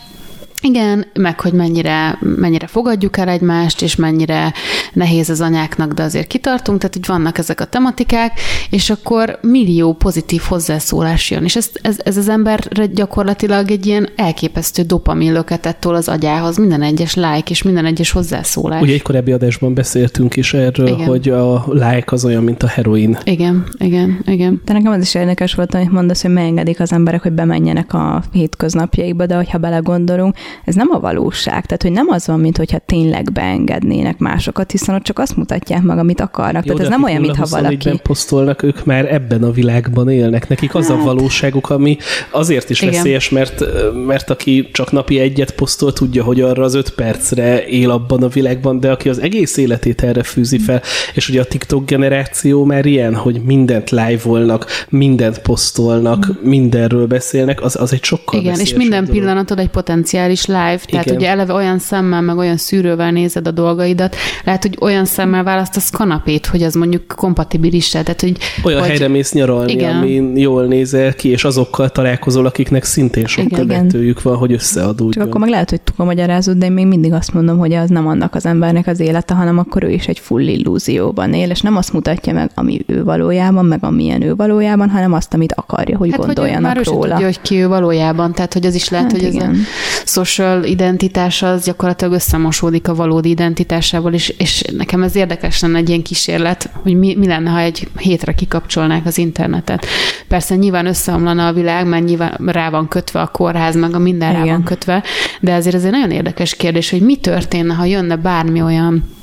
Igen, 0.62 1.06
meg 1.14 1.40
hogy 1.40 1.54
mennyire, 1.54 2.18
mennyire 2.22 2.68
fogadjuk 2.68 3.18
el 3.18 3.30
egymást, 3.30 3.82
és 3.82 3.96
mennyire 3.96 4.54
nehéz 4.94 5.30
az 5.30 5.42
anyáknak, 5.42 5.94
de 5.94 6.04
azért 6.04 6.28
kitartunk, 6.28 6.80
tehát 6.80 6.94
hogy 6.94 7.06
vannak 7.06 7.38
ezek 7.38 7.60
a 7.60 7.66
tematikák, 7.66 8.40
és 8.70 8.90
akkor 8.90 9.40
millió 9.42 9.94
pozitív 9.94 10.42
hozzászólás 10.42 11.32
jön, 11.32 11.44
és 11.44 11.56
ez, 11.56 11.70
ez, 11.82 11.98
ez 12.04 12.18
az 12.18 12.30
emberre 12.30 12.86
gyakorlatilag 12.86 13.72
egy 13.72 13.86
ilyen 13.86 14.10
elképesztő 14.16 14.82
dopamin 14.82 15.34
löketet 15.34 15.78
tol 15.78 15.96
az 15.96 16.08
agyához, 16.08 16.58
minden 16.58 16.82
egyes 16.82 17.16
like 17.16 17.50
és 17.50 17.62
minden 17.62 17.86
egyes 17.86 18.12
hozzászólás. 18.12 18.82
Ugye 18.82 18.94
egy 18.94 19.02
korábbi 19.02 19.32
adásban 19.32 19.74
beszéltünk 19.74 20.36
is 20.36 20.54
erről, 20.54 20.88
igen. 20.88 21.08
hogy 21.08 21.30
a 21.30 21.66
like 21.72 22.06
az 22.06 22.26
olyan, 22.26 22.44
mint 22.44 22.64
a 22.64 22.68
heroin. 22.68 23.18
Igen, 23.24 23.66
igen, 23.78 24.20
igen. 24.26 24.62
De 24.66 24.74
nekem 24.74 24.92
az 24.92 25.02
is 25.02 25.16
érdekes 25.16 25.54
volt, 25.54 25.74
amit 25.74 25.92
mondasz, 25.92 26.22
hogy 26.22 26.32
megengedik 26.32 26.80
az 26.80 26.92
emberek, 26.92 27.22
hogy 27.22 27.32
bemenjenek 27.32 27.94
a 27.94 28.24
hétköznapjaikba, 28.32 29.26
de 29.26 29.36
hogyha 29.36 29.58
belegondolunk, 29.58 30.36
ez 30.66 30.76
nem 30.76 30.88
a 30.92 31.00
valóság. 31.00 31.66
Tehát, 31.66 31.82
hogy 31.82 31.92
nem 31.92 32.08
az 32.10 32.28
van, 32.28 32.40
mint 32.40 32.58
hogyha 32.58 32.78
tényleg 32.78 33.32
beengednének 33.32 34.18
másokat, 34.18 34.72
hiszen 34.72 34.96
ott 34.96 35.04
csak 35.04 35.20
azt 35.20 35.36
mutatják 35.36 35.82
meg, 35.82 35.98
amit 35.98 36.22
akarnak. 36.22 36.66
Jó, 36.66 36.74
Tehát 36.74 36.92
ez 36.92 36.98
nem 36.98 37.04
olyan, 37.04 37.22
mintha 37.22 37.46
valaki... 37.50 38.00
posztolnak, 38.04 38.64
ők 38.64 38.86
már 38.86 39.14
ebben 39.14 39.44
a 39.44 39.52
világban 39.52 40.10
élnek. 40.10 40.48
Nekik 40.48 40.76
az 40.76 40.88
hát... 40.88 40.98
a 40.98 41.04
valóságuk, 41.04 41.70
ami 41.70 41.98
azért 42.32 42.70
is 42.70 42.82
Igen. 42.82 42.94
veszélyes, 42.94 43.30
mert, 43.30 43.64
mert 44.06 44.30
aki 44.30 44.70
csak 44.72 44.92
napi 44.92 45.20
egyet 45.20 45.52
posztol, 45.52 45.94
tudja, 45.94 46.24
hogy 46.24 46.42
arra 46.42 46.64
az 46.64 46.74
öt 46.74 46.90
percre 46.90 47.66
él 47.68 47.92
abban 47.92 48.24
a 48.24 48.28
világban, 48.28 48.80
de 48.80 48.92
aki 48.92 49.10
az 49.10 49.20
egész 49.20 49.58
életét 49.58 50.04
erre 50.04 50.24
fűzi 50.24 50.60
fel, 50.60 50.82
és 51.14 51.30
ugye 51.30 51.42
a 51.42 51.46
TikTok 51.46 51.86
generáció 51.86 52.64
már 52.64 52.86
ilyen, 52.86 53.16
hogy 53.16 53.42
mindent 53.42 53.90
live-olnak, 53.90 54.66
mindent 54.90 55.40
posztolnak, 55.40 56.28
mm. 56.28 56.50
mindenről 56.50 57.08
beszélnek, 57.08 57.62
az, 57.64 57.76
az 57.76 57.94
egy 57.94 58.04
sokkal 58.04 58.40
Igen, 58.40 58.60
és 58.60 58.74
minden 58.74 59.04
dolog. 59.04 59.20
pillanatod 59.20 59.60
egy 59.60 59.70
potenciális 59.70 60.37
live, 60.46 60.80
tehát 60.86 61.06
Igen. 61.06 61.16
ugye 61.16 61.30
eleve 61.30 61.54
olyan 61.54 61.80
szemmel, 61.80 62.22
meg 62.22 62.38
olyan 62.38 62.58
szűrővel 62.58 63.12
nézed 63.12 63.48
a 63.48 63.52
dolgaidat, 63.52 64.16
lehet, 64.44 64.62
hogy 64.62 64.78
olyan 64.82 65.06
szemmel 65.06 65.44
választasz 65.44 65.90
kanapét, 65.90 66.46
hogy 66.46 66.64
az 66.64 66.74
mondjuk 66.74 67.08
kompatibilis 67.16 67.90
tehát 67.90 68.22
hogy... 68.22 68.38
Olyan 68.64 68.80
hogy, 68.80 68.90
helyre 68.90 69.08
mész 69.08 69.34
nyaralni, 69.34 69.72
Igen. 69.72 69.96
ami 69.96 70.32
jól 70.36 70.66
nézel 70.66 71.14
ki, 71.14 71.30
és 71.30 71.44
azokkal 71.44 71.90
találkozol, 71.90 72.46
akiknek 72.46 72.84
szintén 72.84 73.26
sok 73.26 73.46
Igen. 73.46 73.60
követőjük 73.60 74.22
van, 74.22 74.36
hogy 74.36 74.52
összeadódjon. 74.52 75.12
Csak 75.12 75.26
akkor 75.26 75.40
meg 75.40 75.50
lehet, 75.50 75.70
hogy 75.70 75.82
tudom 75.82 76.06
magyarázod, 76.06 76.58
de 76.58 76.66
én 76.66 76.72
még 76.72 76.86
mindig 76.86 77.14
azt 77.14 77.34
mondom, 77.34 77.58
hogy 77.58 77.74
az 77.74 77.90
nem 77.90 78.08
annak 78.08 78.36
az 78.36 78.46
embernek 78.46 78.88
az 78.88 79.00
élete, 79.00 79.34
hanem 79.34 79.58
akkor 79.58 79.84
ő 79.84 79.90
is 79.90 80.08
egy 80.08 80.20
full 80.20 80.48
illúzióban 80.48 81.34
él, 81.34 81.50
és 81.50 81.62
nem 81.62 81.76
azt 81.76 81.94
mutatja 81.94 82.34
meg, 82.34 82.50
ami 82.54 82.82
ő 82.86 83.04
valójában, 83.04 83.66
meg 83.66 83.84
amilyen 83.84 84.22
ő 84.22 84.36
valójában, 84.36 84.90
hanem 84.90 85.14
azt, 85.14 85.34
amit 85.34 85.54
akarja, 85.54 85.98
hogy 85.98 86.12
hát, 86.12 86.20
gondoljanak 86.20 86.78
hogy 86.78 86.86
már 86.86 86.86
róla. 86.86 87.00
Már 87.00 87.10
tudja, 87.10 87.26
hogy 87.26 87.42
ki 87.42 87.56
ő 87.56 87.68
valójában, 87.68 88.34
tehát 88.34 88.54
hogy 88.54 88.66
az 88.66 88.76
is 88.76 88.90
lehet, 88.90 89.12
hát 89.12 89.22
hogy 89.22 89.34
igen. 89.34 89.50
ez 89.50 89.56
a 89.56 90.24
social 90.28 90.64
identitása 90.64 91.52
az 91.52 91.66
gyakorlatilag 91.66 92.14
összemosódik 92.14 92.88
a 92.88 92.96
valódi 92.96 93.30
identitásával, 93.30 94.14
és, 94.14 94.30
és 94.30 94.62
nekem 94.78 95.04
ez 95.04 95.16
érdekes 95.16 95.62
lenne 95.62 95.78
egy 95.78 95.90
ilyen 95.90 96.02
kísérlet, 96.02 96.70
hogy 96.74 96.98
mi, 96.98 97.16
mi 97.16 97.28
lenne, 97.28 97.50
ha 97.50 97.60
egy 97.60 97.88
hétre 97.98 98.34
kikapcsolnák 98.34 99.06
az 99.06 99.18
internetet. 99.18 99.86
Persze 100.28 100.56
nyilván 100.56 100.86
összeomlana 100.86 101.48
a 101.48 101.54
világ, 101.54 101.88
mert 101.88 102.06
nyilván 102.06 102.38
rá 102.46 102.70
van 102.70 102.88
kötve 102.88 103.22
a 103.22 103.28
kórház, 103.28 103.76
meg 103.76 103.96
a 103.96 104.00
minden 104.00 104.32
Igen. 104.32 104.46
rá 104.46 104.52
van 104.52 104.64
kötve, 104.64 105.04
de 105.42 105.54
azért 105.54 105.76
ez 105.76 105.84
egy 105.84 105.92
nagyon 105.92 106.12
érdekes 106.12 106.56
kérdés, 106.56 106.90
hogy 106.90 107.02
mi 107.02 107.16
történne, 107.16 107.74
ha 107.74 107.86
jönne 107.86 108.16
bármi 108.16 108.62
olyan 108.62 109.16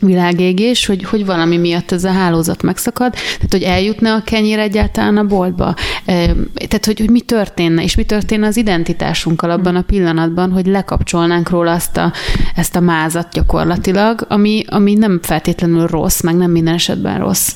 világégés, 0.00 0.86
hogy, 0.86 1.04
hogy 1.04 1.26
valami 1.26 1.56
miatt 1.56 1.92
ez 1.92 2.04
a 2.04 2.10
hálózat 2.10 2.62
megszakad, 2.62 3.12
tehát 3.12 3.52
hogy 3.52 3.62
eljutna 3.62 4.14
a 4.14 4.22
kenyér 4.22 4.58
egyáltalán 4.58 5.16
a 5.16 5.24
boltba. 5.24 5.74
Tehát, 6.54 6.86
hogy, 6.86 6.98
hogy 6.98 7.10
mi 7.10 7.20
történne, 7.20 7.82
és 7.82 7.96
mi 7.96 8.04
történne 8.04 8.46
az 8.46 8.56
identitásunkkal 8.56 9.50
abban 9.50 9.76
a 9.76 9.82
pillanatban, 9.82 10.52
hogy 10.52 10.66
lekapcsolnánk 10.66 11.50
róla 11.50 11.72
azt 11.72 11.96
a, 11.96 12.12
ezt 12.54 12.76
a 12.76 12.80
mázat 12.80 13.32
gyakorlatilag, 13.32 14.26
ami, 14.28 14.64
ami 14.68 14.94
nem 14.94 15.20
feltétlenül 15.22 15.86
rossz, 15.86 16.20
meg 16.20 16.36
nem 16.36 16.50
minden 16.50 16.74
esetben 16.74 17.18
rossz. 17.18 17.54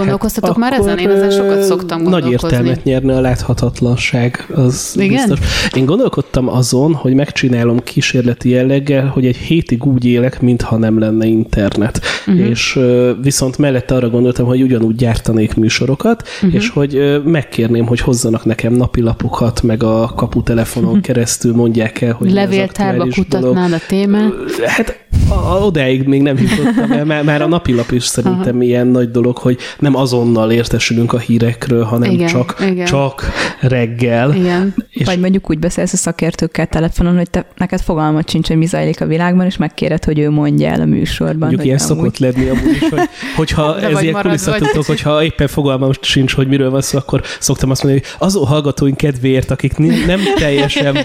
Gondolkoztatok 0.00 0.62
hát 0.62 0.70
már 0.70 0.80
ezen? 0.80 0.98
Én 0.98 1.08
ezen 1.08 1.30
sokat 1.30 1.62
szoktam 1.62 2.02
Nagy 2.02 2.30
értelmet 2.30 2.84
nyerne 2.84 3.16
a 3.16 3.20
láthatatlanság, 3.20 4.46
az 4.54 4.94
Igen? 4.98 5.08
biztos. 5.08 5.38
Én 5.72 5.84
gondolkodtam 5.84 6.48
azon, 6.48 6.94
hogy 6.94 7.14
megcsinálom 7.14 7.78
kísérleti 7.78 8.48
jelleggel, 8.48 9.06
hogy 9.06 9.26
egy 9.26 9.36
hétig 9.36 9.84
úgy 9.84 10.04
élek, 10.04 10.40
mintha 10.40 10.76
nem 10.76 10.98
lenne 10.98 11.26
internet. 11.26 12.00
Uh-huh. 12.26 12.48
És 12.48 12.78
viszont 13.22 13.58
mellette 13.58 13.94
arra 13.94 14.08
gondoltam, 14.08 14.46
hogy 14.46 14.62
ugyanúgy 14.62 14.94
gyártanék 14.94 15.54
műsorokat, 15.54 16.28
uh-huh. 16.34 16.54
és 16.54 16.68
hogy 16.68 17.22
megkérném, 17.24 17.86
hogy 17.86 18.00
hozzanak 18.00 18.44
nekem 18.44 18.72
napilapokat, 18.72 19.62
meg 19.62 19.82
a 19.82 20.12
kaputelefonon 20.16 20.88
uh-huh. 20.88 21.04
keresztül 21.04 21.54
mondják 21.54 22.00
el, 22.00 22.12
hogy 22.12 22.32
Levéltárba 22.32 23.06
kutatnád 23.14 23.72
a 23.72 23.80
témát? 23.88 24.32
Hát 24.66 25.08
a, 25.28 25.64
odáig 25.64 26.06
még 26.06 26.22
nem 26.22 26.38
jutottam 26.38 26.92
el, 26.92 27.04
mert 27.04 27.24
már 27.24 27.42
a 27.42 27.46
napilap 27.46 27.90
is 27.90 28.04
szerintem 28.04 28.54
Aha. 28.54 28.64
ilyen 28.64 28.86
nagy 28.86 29.10
dolog, 29.10 29.36
hogy 29.36 29.58
nem 29.78 29.89
azonnal 29.94 30.50
értesülünk 30.50 31.12
a 31.12 31.18
hírekről, 31.18 31.84
hanem 31.84 32.10
igen, 32.10 32.28
csak, 32.28 32.56
igen. 32.70 32.86
csak 32.86 33.30
reggel. 33.60 34.34
Igen. 34.34 34.74
És 34.90 35.06
Vagy 35.06 35.20
mondjuk 35.20 35.50
úgy 35.50 35.58
beszélsz 35.58 35.92
a 35.92 35.96
szakértőkkel 35.96 36.66
telefonon, 36.66 37.16
hogy 37.16 37.30
te, 37.30 37.46
neked 37.56 37.80
fogalmat 37.80 38.30
sincs, 38.30 38.48
hogy 38.48 38.56
mi 38.56 38.66
zajlik 38.66 39.00
a 39.00 39.06
világban, 39.06 39.46
és 39.46 39.56
megkéred, 39.56 40.04
hogy 40.04 40.18
ő 40.18 40.30
mondja 40.30 40.68
el 40.68 40.80
a 40.80 40.84
műsorban. 40.84 41.38
Mondjuk 41.38 41.64
ilyen 41.64 41.78
amúgy... 41.78 41.96
szokott 41.96 42.18
lenni 42.18 42.48
amúgy 42.48 42.76
is, 42.80 42.88
hogy, 42.88 43.00
hogyha 43.36 43.74
De 43.80 43.88
ez 43.88 44.02
ilyen 44.02 44.22
kulisszatutok, 44.22 44.84
hogyha 44.84 45.22
éppen 45.24 45.48
fogalmam 45.48 45.90
sincs, 46.00 46.34
hogy 46.34 46.48
miről 46.48 46.70
van 46.70 46.80
szó, 46.80 46.98
akkor 46.98 47.22
szoktam 47.38 47.70
azt 47.70 47.82
mondani, 47.82 48.04
hogy 48.04 48.28
azon 48.28 48.46
hallgatóink 48.46 48.96
kedvéért, 48.96 49.50
akik 49.50 49.76
nem 50.06 50.20
teljesen 50.36 50.96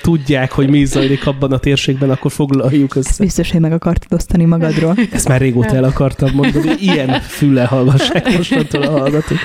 tudják, 0.00 0.52
hogy 0.52 0.68
mi 0.68 0.84
zajlik 0.84 1.26
abban 1.26 1.52
a 1.52 1.58
térségben, 1.58 2.10
akkor 2.10 2.32
foglaljuk 2.32 2.94
össze. 2.94 3.24
Biztos, 3.24 3.50
hogy 3.50 3.60
meg 3.60 3.72
akartad 3.72 4.12
osztani 4.12 4.44
magadról. 4.44 4.96
Ezt 5.12 5.28
már 5.28 5.40
régóta 5.40 5.76
el 5.76 5.84
akartam 5.84 6.30
mondani, 6.34 6.74
ilyen 6.78 7.20
füle 7.20 7.64
hallgassák 7.64 8.21
mostantól 8.36 8.82
a 8.82 8.90
hallgatók. 8.90 9.38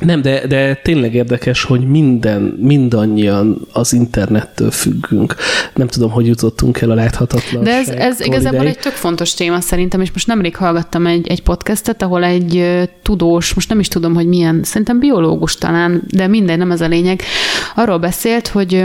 Nem, 0.00 0.22
de, 0.22 0.46
de 0.46 0.74
tényleg 0.74 1.14
érdekes, 1.14 1.62
hogy 1.62 1.88
minden, 1.88 2.42
mindannyian 2.60 3.66
az 3.72 3.92
internettől 3.92 4.70
függünk. 4.70 5.34
Nem 5.74 5.86
tudom, 5.86 6.10
hogy 6.10 6.26
jutottunk 6.26 6.80
el 6.80 6.90
a 6.90 6.94
láthatatlanság. 6.94 7.62
De 7.62 7.72
ez, 7.72 7.88
ez 7.88 8.20
igazából 8.20 8.66
egy 8.66 8.78
tök 8.78 8.92
fontos 8.92 9.34
téma 9.34 9.60
szerintem, 9.60 10.00
és 10.00 10.12
most 10.12 10.26
nemrég 10.26 10.56
hallgattam 10.56 11.06
egy, 11.06 11.28
egy 11.28 11.42
podcastet, 11.42 12.02
ahol 12.02 12.24
egy 12.24 12.64
tudós, 13.02 13.54
most 13.54 13.68
nem 13.68 13.78
is 13.78 13.88
tudom, 13.88 14.14
hogy 14.14 14.26
milyen, 14.26 14.60
szerintem 14.62 14.98
biológus 14.98 15.54
talán, 15.54 16.02
de 16.06 16.26
minden, 16.26 16.58
nem 16.58 16.70
ez 16.70 16.80
a 16.80 16.86
lényeg, 16.86 17.22
arról 17.74 17.98
beszélt, 17.98 18.48
hogy 18.48 18.84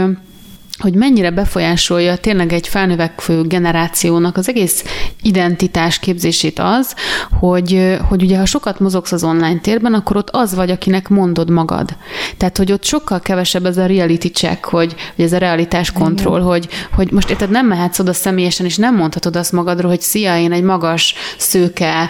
hogy 0.78 0.94
mennyire 0.94 1.30
befolyásolja 1.30 2.16
tényleg 2.16 2.52
egy 2.52 2.68
felnövekvő 2.68 3.42
generációnak 3.42 4.36
az 4.36 4.48
egész 4.48 4.84
identitás 5.22 5.98
képzését 5.98 6.58
az, 6.58 6.94
hogy, 7.38 7.96
hogy 8.08 8.22
ugye 8.22 8.38
ha 8.38 8.44
sokat 8.44 8.80
mozogsz 8.80 9.12
az 9.12 9.24
online 9.24 9.58
térben, 9.58 9.94
akkor 9.94 10.16
ott 10.16 10.30
az 10.30 10.54
vagy, 10.54 10.70
akinek 10.70 11.08
mondod 11.08 11.50
magad. 11.50 11.96
Tehát, 12.36 12.56
hogy 12.56 12.72
ott 12.72 12.84
sokkal 12.84 13.20
kevesebb 13.20 13.66
ez 13.66 13.76
a 13.76 13.86
reality 13.86 14.26
check, 14.26 14.64
hogy, 14.64 14.94
hogy 15.16 15.24
ez 15.24 15.32
a 15.32 15.38
realitás 15.38 15.92
kontroll, 15.92 16.40
hogy, 16.40 16.68
hogy 16.92 17.12
most 17.12 17.30
érted, 17.30 17.50
nem 17.50 17.66
mehetsz 17.66 17.98
oda 17.98 18.12
személyesen, 18.12 18.66
és 18.66 18.76
nem 18.76 18.96
mondhatod 18.96 19.36
azt 19.36 19.52
magadról, 19.52 19.90
hogy 19.90 20.00
szia, 20.00 20.38
én 20.38 20.52
egy 20.52 20.62
magas, 20.62 21.14
szőke, 21.36 22.08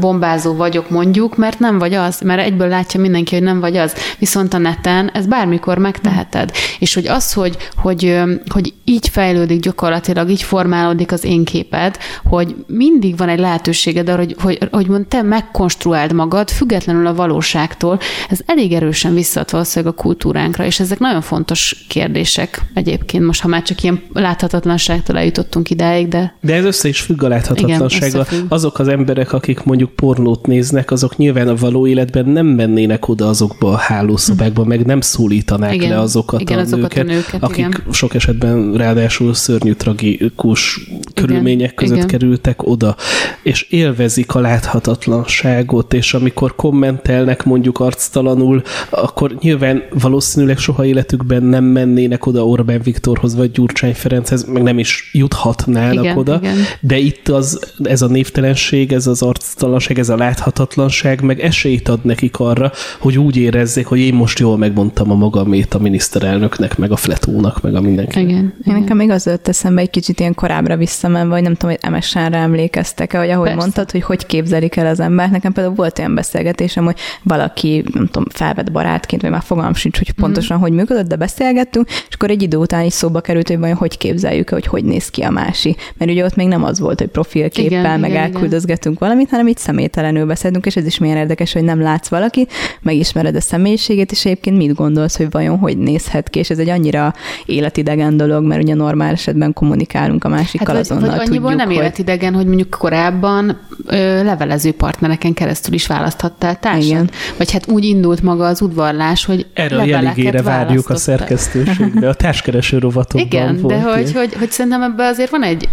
bombázó 0.00 0.54
vagyok 0.54 0.90
mondjuk, 0.90 1.36
mert 1.36 1.58
nem 1.58 1.78
vagy 1.78 1.94
az, 1.94 2.20
mert 2.20 2.40
egyből 2.40 2.68
látja 2.68 3.00
mindenki, 3.00 3.34
hogy 3.34 3.44
nem 3.44 3.60
vagy 3.60 3.76
az. 3.76 3.92
Viszont 4.18 4.54
a 4.54 4.58
neten 4.58 5.10
ez 5.14 5.26
bármikor 5.26 5.78
megteheted. 5.78 6.52
És 6.78 6.94
hogy 6.94 7.06
az, 7.06 7.32
hogy, 7.32 7.56
hogy, 7.78 8.20
hogy 8.48 8.74
így 8.84 9.08
fejlődik 9.08 9.60
gyakorlatilag, 9.60 10.30
így 10.30 10.42
formálódik 10.42 11.12
az 11.12 11.24
én 11.24 11.44
képed, 11.44 11.98
hogy 12.24 12.54
mindig 12.66 13.16
van 13.16 13.28
egy 13.28 13.38
lehetőséged 13.38 14.08
arra, 14.08 14.18
hogy, 14.18 14.36
hogy, 14.38 14.58
hogy 14.70 14.86
mond, 14.86 15.06
te 15.06 15.22
megkonstruáld 15.22 16.12
magad, 16.12 16.50
függetlenül 16.50 17.06
a 17.06 17.14
valóságtól. 17.14 17.98
Ez 18.28 18.40
elég 18.46 18.72
erősen 18.72 19.14
visszat 19.14 19.50
valószínűleg 19.50 19.94
a 19.94 20.02
kultúránkra, 20.02 20.64
és 20.64 20.80
ezek 20.80 20.98
nagyon 20.98 21.20
fontos 21.20 21.84
kérdések 21.88 22.62
egyébként, 22.74 23.24
most 23.24 23.40
ha 23.40 23.48
már 23.48 23.62
csak 23.62 23.82
ilyen 23.82 24.02
láthatatlanságtól 24.12 25.16
eljutottunk 25.16 25.70
idáig, 25.70 26.08
de... 26.08 26.36
De 26.40 26.54
ez 26.54 26.64
össze 26.64 26.88
is 26.88 27.00
függ 27.00 27.22
a 27.22 27.28
láthatatlansággal. 27.28 28.26
Azok 28.48 28.78
az 28.78 28.88
emberek, 28.88 29.32
akik 29.32 29.62
mondjuk 29.62 29.90
pornót 29.90 30.46
néznek, 30.46 30.90
azok 30.90 31.16
nyilván 31.16 31.48
a 31.48 31.54
való 31.54 31.86
életben 31.86 32.26
nem 32.26 32.46
mennének 32.46 33.08
oda 33.08 33.28
azokba 33.28 33.72
a 33.72 33.76
hálószobákba, 33.76 34.64
meg 34.64 34.86
nem 34.86 35.00
szólítanák 35.00 35.74
igen, 35.74 35.90
le 35.90 36.00
azokat, 36.00 36.40
igen, 36.40 36.58
a, 36.58 36.60
azokat 36.60 36.94
nőket, 36.94 37.08
a 37.08 37.12
nőket, 37.12 37.42
akik 37.42 37.56
igen 37.58 37.67
sok 37.90 38.14
esetben 38.14 38.72
ráadásul 38.74 39.34
szörnyű, 39.34 39.72
tragikus 39.72 40.80
Igen. 40.86 41.00
körülmények 41.14 41.74
között 41.74 41.96
Igen. 41.96 42.08
kerültek 42.08 42.66
oda, 42.66 42.96
és 43.42 43.62
élvezik 43.62 44.34
a 44.34 44.40
láthatatlanságot, 44.40 45.94
és 45.94 46.14
amikor 46.14 46.54
kommentelnek 46.54 47.44
mondjuk 47.44 47.80
arctalanul, 47.80 48.62
akkor 48.90 49.36
nyilván 49.40 49.82
valószínűleg 50.00 50.58
soha 50.58 50.84
életükben 50.84 51.42
nem 51.42 51.64
mennének 51.64 52.26
oda 52.26 52.46
Orbán 52.46 52.80
Viktorhoz, 52.82 53.34
vagy 53.34 53.50
Gyurcsány 53.50 53.94
Ferenchez, 53.94 54.44
meg 54.44 54.62
nem 54.62 54.78
is 54.78 55.10
juthatnának 55.12 56.04
igen, 56.04 56.18
oda, 56.18 56.38
igen. 56.42 56.56
de 56.80 56.96
itt 56.96 57.28
az, 57.28 57.74
ez 57.82 58.02
a 58.02 58.06
névtelenség, 58.06 58.92
ez 58.92 59.06
az 59.06 59.22
arctalanság, 59.22 59.98
ez 59.98 60.08
a 60.08 60.16
láthatatlanság, 60.16 61.20
meg 61.20 61.40
esélyt 61.40 61.88
ad 61.88 62.04
nekik 62.04 62.38
arra, 62.38 62.72
hogy 62.98 63.18
úgy 63.18 63.36
érezzék, 63.36 63.86
hogy 63.86 63.98
én 63.98 64.14
most 64.14 64.38
jól 64.38 64.56
megmondtam 64.56 65.10
a 65.10 65.14
magamét 65.14 65.74
a 65.74 65.78
miniszterelnöknek, 65.78 66.78
meg 66.78 66.92
a 66.92 66.96
fletónak, 66.96 67.57
meg 67.62 67.74
a 67.74 67.80
mindenki. 67.80 68.20
Igen, 68.20 68.54
Én 68.66 68.74
nekem 68.74 68.96
még 68.96 69.10
az 69.10 69.26
jött 69.26 69.48
eszembe 69.48 69.80
egy 69.80 69.90
kicsit 69.90 70.20
ilyen 70.20 70.34
korábbra 70.34 70.76
visszamenve, 70.76 71.34
vagy 71.34 71.42
nem 71.42 71.54
tudom, 71.54 71.76
hogy 71.80 71.90
MSN-re 71.92 72.36
emlékeztek-e, 72.38 73.18
vagy 73.18 73.30
ahogy 73.30 73.44
Persze. 73.44 73.60
mondtad, 73.60 73.90
hogy 73.90 74.02
hogy 74.02 74.26
képzelik 74.26 74.76
el 74.76 74.86
az 74.86 75.00
embert. 75.00 75.30
Nekem 75.30 75.52
például 75.52 75.74
volt 75.74 75.98
olyan 75.98 76.14
beszélgetésem, 76.14 76.84
hogy 76.84 76.96
valaki, 77.22 77.84
nem 77.92 78.06
tudom, 78.06 78.24
felvett 78.30 78.72
barátként, 78.72 79.22
vagy 79.22 79.30
már 79.30 79.42
fogalmam 79.42 79.74
sincs, 79.74 79.96
hogy 79.98 80.10
pontosan 80.10 80.56
mm. 80.56 80.60
hogy 80.60 80.72
működött, 80.72 81.08
de 81.08 81.16
beszélgettünk, 81.16 81.88
és 81.88 82.14
akkor 82.14 82.30
egy 82.30 82.42
idő 82.42 82.56
után 82.56 82.84
is 82.84 82.92
szóba 82.92 83.20
került, 83.20 83.48
hogy 83.48 83.58
vajon 83.58 83.76
hogy 83.76 83.98
képzeljük 83.98 84.48
hogy 84.48 84.66
hogy 84.66 84.84
néz 84.84 85.10
ki 85.10 85.22
a 85.22 85.30
másik. 85.30 85.92
Mert 85.96 86.10
ugye 86.10 86.24
ott 86.24 86.34
még 86.34 86.48
nem 86.48 86.64
az 86.64 86.80
volt, 86.80 86.98
hogy 86.98 87.08
profilképpel, 87.08 87.78
igen, 87.78 88.00
meg 88.00 88.10
igen, 88.10 88.22
elküldözgetünk 88.22 88.94
igen. 88.96 89.08
valamit, 89.08 89.30
hanem 89.30 89.46
itt 89.46 89.58
személytelenül 89.58 90.26
beszélünk, 90.26 90.66
és 90.66 90.76
ez 90.76 90.86
is 90.86 90.98
milyen 90.98 91.16
érdekes, 91.16 91.52
hogy 91.52 91.64
nem 91.64 91.80
látsz 91.80 92.08
valaki, 92.08 92.46
megismered 92.80 93.36
a 93.36 93.40
személyiségét, 93.40 94.12
és 94.12 94.24
egyébként 94.24 94.56
mit 94.56 94.74
gondolsz, 94.74 95.16
hogy 95.16 95.30
vajon 95.30 95.58
hogy 95.58 95.78
nézhet 95.78 96.28
ki, 96.30 96.38
és 96.38 96.50
ez 96.50 96.58
egy 96.58 96.68
annyira 96.68 97.14
életidegen 97.48 98.16
dolog, 98.16 98.44
mert 98.44 98.62
ugye 98.62 98.74
normál 98.74 99.12
esetben 99.12 99.52
kommunikálunk 99.52 100.24
a 100.24 100.28
másikkal 100.28 100.74
hát, 100.74 100.84
azonnal 100.84 101.08
vagy 101.08 101.18
annyiból 101.18 101.50
tudjuk, 101.50 101.56
nem 101.56 101.66
hogy... 101.66 101.76
életidegen, 101.76 102.34
hogy 102.34 102.46
mondjuk 102.46 102.70
korábban 102.70 103.58
ö, 103.86 104.22
levelező 104.22 104.72
partnereken 104.72 105.32
keresztül 105.32 105.74
is 105.74 105.86
választhattál 105.86 106.58
társat. 106.58 106.82
Igen. 106.82 107.10
Vagy 107.36 107.52
hát 107.52 107.68
úgy 107.70 107.84
indult 107.84 108.22
maga 108.22 108.46
az 108.46 108.60
udvarlás, 108.60 109.24
hogy 109.24 109.46
Erre 109.54 109.76
a 109.76 109.84
jeligére 109.84 110.42
várjuk 110.42 110.88
a 110.88 110.96
szerkesztőségbe, 110.96 112.08
a 112.08 112.14
társkereső 112.14 112.78
rovatokban 112.78 113.26
Igen, 113.26 113.58
volt 113.60 113.74
de 113.74 113.82
hogy, 113.82 114.12
hogy, 114.12 114.34
hogy 114.34 114.50
szerintem 114.50 114.82
ebben 114.82 115.06
azért 115.06 115.30
van 115.30 115.42
egy, 115.42 115.68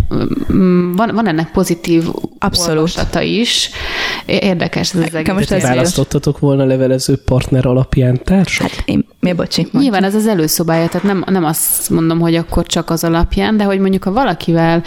mm, 0.54 0.92
van, 0.92 1.12
van 1.14 1.28
ennek 1.28 1.52
pozitív 1.52 2.04
Abszolút. 2.40 2.98
is. 3.22 3.70
Érdekes 4.26 4.94
ez 4.94 5.00
az 5.00 5.14
egész. 5.14 5.34
Most 5.34 5.62
választottatok 5.62 6.40
volna 6.40 6.66
levelező 6.66 7.16
partner 7.16 7.66
alapján 7.66 8.24
társat? 8.24 8.70
Hát 8.70 8.84
én, 8.86 9.06
mi 9.26 9.34
bocsi? 9.34 9.62
Mondja. 9.62 9.80
Nyilván 9.80 10.04
ez 10.04 10.16
az 10.16 10.28
előszobája, 10.28 10.88
tehát 10.88 11.08
nem, 11.08 11.24
nem 11.28 11.44
azt 11.44 11.90
mondom, 11.90 12.20
hogy 12.20 12.36
akkor 12.36 12.66
csak 12.66 12.90
az 12.90 13.04
alapján, 13.04 13.58
de 13.58 13.64
hogy 13.64 13.80
mondjuk 13.80 14.04
ha 14.04 14.12
valakivel 14.12 14.84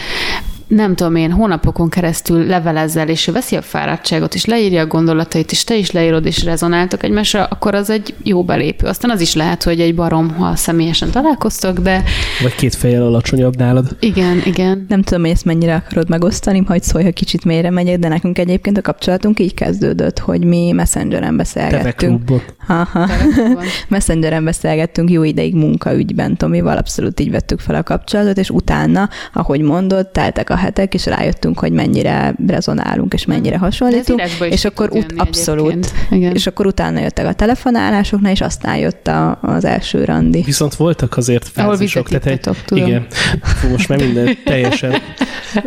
nem 0.69 0.95
tudom 0.95 1.15
én, 1.15 1.31
hónapokon 1.31 1.89
keresztül 1.89 2.45
levelezzel, 2.45 3.09
és 3.09 3.27
ő 3.27 3.31
veszi 3.31 3.55
a 3.55 3.61
fáradtságot, 3.61 4.35
és 4.35 4.45
leírja 4.45 4.81
a 4.81 4.87
gondolatait, 4.87 5.51
és 5.51 5.63
te 5.63 5.75
is 5.75 5.91
leírod, 5.91 6.25
és 6.25 6.43
rezonáltok 6.43 7.03
egymásra, 7.03 7.43
akkor 7.43 7.75
az 7.75 7.89
egy 7.89 8.13
jó 8.23 8.43
belépő. 8.43 8.87
Aztán 8.87 9.11
az 9.11 9.21
is 9.21 9.35
lehet, 9.35 9.63
hogy 9.63 9.79
egy 9.79 9.95
barom, 9.95 10.29
ha 10.29 10.55
személyesen 10.55 11.09
találkoztok, 11.09 11.79
de... 11.79 12.03
Vagy 12.41 12.55
két 12.55 12.75
fejjel 12.75 13.03
alacsonyabb 13.03 13.57
nálad. 13.57 13.95
Igen, 13.99 14.41
igen. 14.45 14.85
Nem 14.89 15.01
tudom, 15.01 15.21
hogy 15.21 15.31
ezt 15.31 15.45
mennyire 15.45 15.75
akarod 15.75 16.09
megosztani, 16.09 16.63
hogy 16.67 16.83
szólj, 16.83 17.03
ha 17.03 17.11
kicsit 17.11 17.45
mélyre 17.45 17.69
megyek, 17.69 17.99
de 17.99 18.07
nekünk 18.07 18.39
egyébként 18.39 18.77
a 18.77 18.81
kapcsolatunk 18.81 19.39
így 19.39 19.53
kezdődött, 19.53 20.19
hogy 20.19 20.43
mi 20.43 20.71
Messengeren 20.71 21.37
beszélgettünk. 21.37 22.31
Aha. 22.67 23.07
Messengeren 23.87 24.43
beszélgettünk 24.43 25.09
jó 25.09 25.23
ideig 25.23 25.55
munkaügyben, 25.55 26.37
Tomival 26.37 26.77
abszolút 26.77 27.19
így 27.19 27.31
vettük 27.31 27.59
fel 27.59 27.75
a 27.75 27.83
kapcsolatot, 27.83 28.37
és 28.37 28.49
utána, 28.49 29.09
ahogy 29.33 29.61
mondod, 29.61 30.07
teltek 30.07 30.49
a 30.49 30.57
hetek, 30.59 30.93
és 30.93 31.05
rájöttünk, 31.05 31.59
hogy 31.59 31.71
mennyire 31.71 32.35
rezonálunk, 32.47 33.13
és 33.13 33.25
mennyire 33.25 33.57
hasonlítunk. 33.57 34.21
És 34.49 34.65
akkor 34.65 34.89
ut- 34.91 35.13
abszolút. 35.17 35.93
És 36.09 36.47
akkor 36.47 36.65
utána 36.65 36.99
jöttek 36.99 37.25
a 37.25 37.33
telefonálásoknál, 37.33 38.31
és 38.31 38.41
aztán 38.41 38.77
jött 38.77 39.07
a, 39.07 39.39
az 39.41 39.65
első 39.65 40.03
randi. 40.03 40.41
Viszont 40.41 40.75
voltak 40.75 41.17
azért 41.17 41.47
fázisok. 41.47 42.07
Tehát 42.07 42.25
egy, 42.25 42.55
tudom. 42.65 42.87
Igen. 42.87 43.07
Fú, 43.41 43.67
most 43.67 43.89
már 43.89 43.97
minden 43.99 44.37
teljesen 44.45 44.93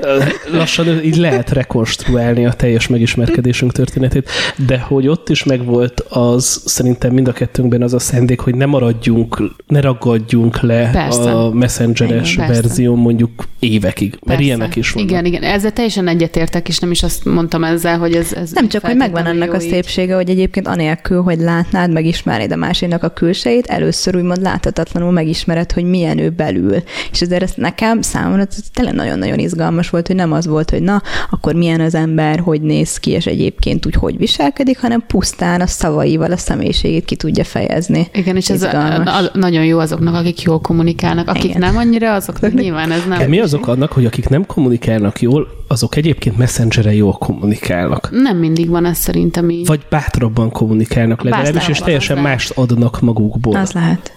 lassan 0.58 1.04
így 1.04 1.16
lehet 1.16 1.50
rekonstruálni 1.50 2.46
a 2.46 2.52
teljes 2.52 2.86
megismerkedésünk 2.86 3.72
történetét, 3.72 4.30
de 4.66 4.78
hogy 4.78 5.08
ott 5.08 5.28
is 5.28 5.44
megvolt 5.44 6.00
az 6.00 6.62
szerintem 6.64 7.12
mind 7.12 7.28
a 7.28 7.32
kettőnkben 7.32 7.82
az 7.82 7.94
a 7.94 7.98
szendék, 7.98 8.40
hogy 8.40 8.54
ne 8.54 8.66
maradjunk, 8.66 9.42
ne 9.66 9.80
ragadjunk 9.80 10.60
le 10.60 10.90
persze. 10.92 11.30
a 11.30 11.50
messengeres 11.50 12.32
igen, 12.32 12.48
verzió 12.48 12.94
mondjuk 12.94 13.44
évekig, 13.58 14.10
mert 14.10 14.22
persze. 14.24 14.42
ilyenek 14.42 14.76
is 14.76 14.90
vannak. 14.90 15.10
Igen, 15.10 15.24
igen, 15.24 15.42
ezzel 15.42 15.72
teljesen 15.72 16.08
egyetértek, 16.08 16.68
és 16.68 16.78
nem 16.78 16.90
is 16.90 17.02
azt 17.02 17.24
mondtam 17.24 17.64
ezzel, 17.64 17.98
hogy 17.98 18.14
ez... 18.14 18.32
ez 18.32 18.50
nem 18.52 18.68
csak, 18.68 18.84
hogy 18.84 18.96
megvan 18.96 19.26
annak 19.26 19.52
a 19.52 19.60
szépsége, 19.60 20.14
hogy 20.14 20.30
egyébként 20.30 20.66
anélkül, 20.66 21.22
hogy 21.22 21.38
látnád, 21.38 21.92
megismernéd 21.92 22.52
a 22.52 22.56
másiknak 22.56 23.02
a 23.02 23.08
külsejét, 23.08 23.66
először 23.66 24.16
úgymond 24.16 24.42
láthatatlanul 24.42 25.10
megismered, 25.10 25.72
hogy 25.72 25.84
milyen 25.84 26.18
ő 26.18 26.30
belül. 26.30 26.82
És 27.12 27.20
ezért 27.20 27.42
ez 27.42 27.52
nekem 27.56 28.00
számomra 28.02 28.46
tényleg 28.72 28.94
nagyon-nagyon 28.94 29.38
izgalmas 29.38 29.61
volt, 29.90 30.06
hogy 30.06 30.16
nem 30.16 30.32
az 30.32 30.46
volt, 30.46 30.70
hogy 30.70 30.82
na, 30.82 31.02
akkor 31.30 31.54
milyen 31.54 31.80
az 31.80 31.94
ember, 31.94 32.38
hogy 32.38 32.60
néz 32.60 32.96
ki, 32.96 33.10
és 33.10 33.26
egyébként 33.26 33.86
úgy 33.86 33.94
hogy 33.94 34.16
viselkedik, 34.18 34.80
hanem 34.80 35.04
pusztán 35.06 35.60
a 35.60 35.66
szavaival 35.66 36.32
a 36.32 36.36
személyiségét 36.36 37.04
ki 37.04 37.16
tudja 37.16 37.44
fejezni. 37.44 38.08
Igen, 38.14 38.36
és 38.36 38.48
izgalmas. 38.48 39.06
ez 39.06 39.14
a, 39.14 39.18
a, 39.18 39.30
nagyon 39.32 39.64
jó 39.64 39.78
azoknak, 39.78 40.14
akik 40.14 40.42
jól 40.42 40.60
kommunikálnak. 40.60 41.28
Akik 41.28 41.44
Igen. 41.44 41.60
nem 41.60 41.76
annyira, 41.76 42.14
azoknak 42.14 42.52
nyilván 42.54 42.92
ez 42.92 43.04
nem. 43.08 43.18
De 43.18 43.26
mi 43.26 43.40
azok 43.40 43.68
annak, 43.68 43.92
hogy 43.92 44.06
akik 44.06 44.28
nem 44.28 44.46
kommunikálnak, 44.46 45.12
kommunikálnak 45.12 45.20
jól, 45.20 45.64
azok 45.68 45.96
egyébként 45.96 46.36
messengeren 46.36 46.92
jól 46.92 47.12
kommunikálnak. 47.12 48.08
Nem 48.10 48.36
mindig 48.36 48.68
van 48.68 48.84
ez 48.84 48.98
szerintem 48.98 49.50
így. 49.50 49.66
Vagy 49.66 49.80
bátrabban 49.90 50.50
kommunikálnak 50.50 51.22
legalábbis, 51.22 51.68
és 51.68 51.78
teljesen 51.78 52.18
mást 52.18 52.50
adnak 52.50 53.00
magukból. 53.00 53.56
Az 53.56 53.72
lehet. 53.72 54.12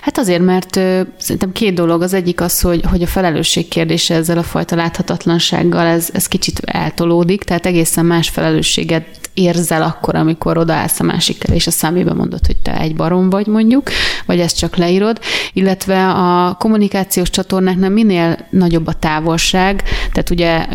Hát 0.00 0.18
azért, 0.18 0.42
mert 0.42 0.76
ö, 0.76 1.00
szerintem 1.18 1.52
két 1.52 1.74
dolog. 1.74 2.02
Az 2.02 2.14
egyik 2.14 2.40
az, 2.40 2.60
hogy, 2.60 2.80
hogy 2.90 3.02
a 3.02 3.06
felelősség 3.06 3.68
kérdése 3.68 4.14
ezzel 4.14 4.38
a 4.38 4.42
fajta 4.42 4.76
láthatatlansággal, 4.76 5.86
ez, 5.86 6.08
ez 6.12 6.26
kicsit 6.26 6.60
eltolódik, 6.64 7.42
tehát 7.42 7.66
egészen 7.66 8.06
más 8.06 8.28
felelősséget 8.28 9.20
érzel 9.34 9.82
akkor, 9.82 10.14
amikor 10.14 10.58
odaállsz 10.58 11.00
a 11.00 11.04
másikkel, 11.04 11.54
és 11.54 11.66
a 11.66 11.70
szemébe 11.70 12.12
mondod, 12.12 12.46
hogy 12.46 12.56
te 12.56 12.80
egy 12.80 12.96
barom 12.96 13.30
vagy 13.30 13.46
mondjuk, 13.46 13.90
vagy 14.26 14.40
ezt 14.40 14.58
csak 14.58 14.76
leírod, 14.76 15.20
illetve 15.52 16.08
a 16.08 16.54
kommunikációs 16.54 17.30
csatornáknál 17.30 17.90
minél 17.90 18.46
nagyobb 18.50 18.86
a 18.86 18.92
távolság, 18.92 19.82
tehát 20.12 20.30
ugye 20.30 20.66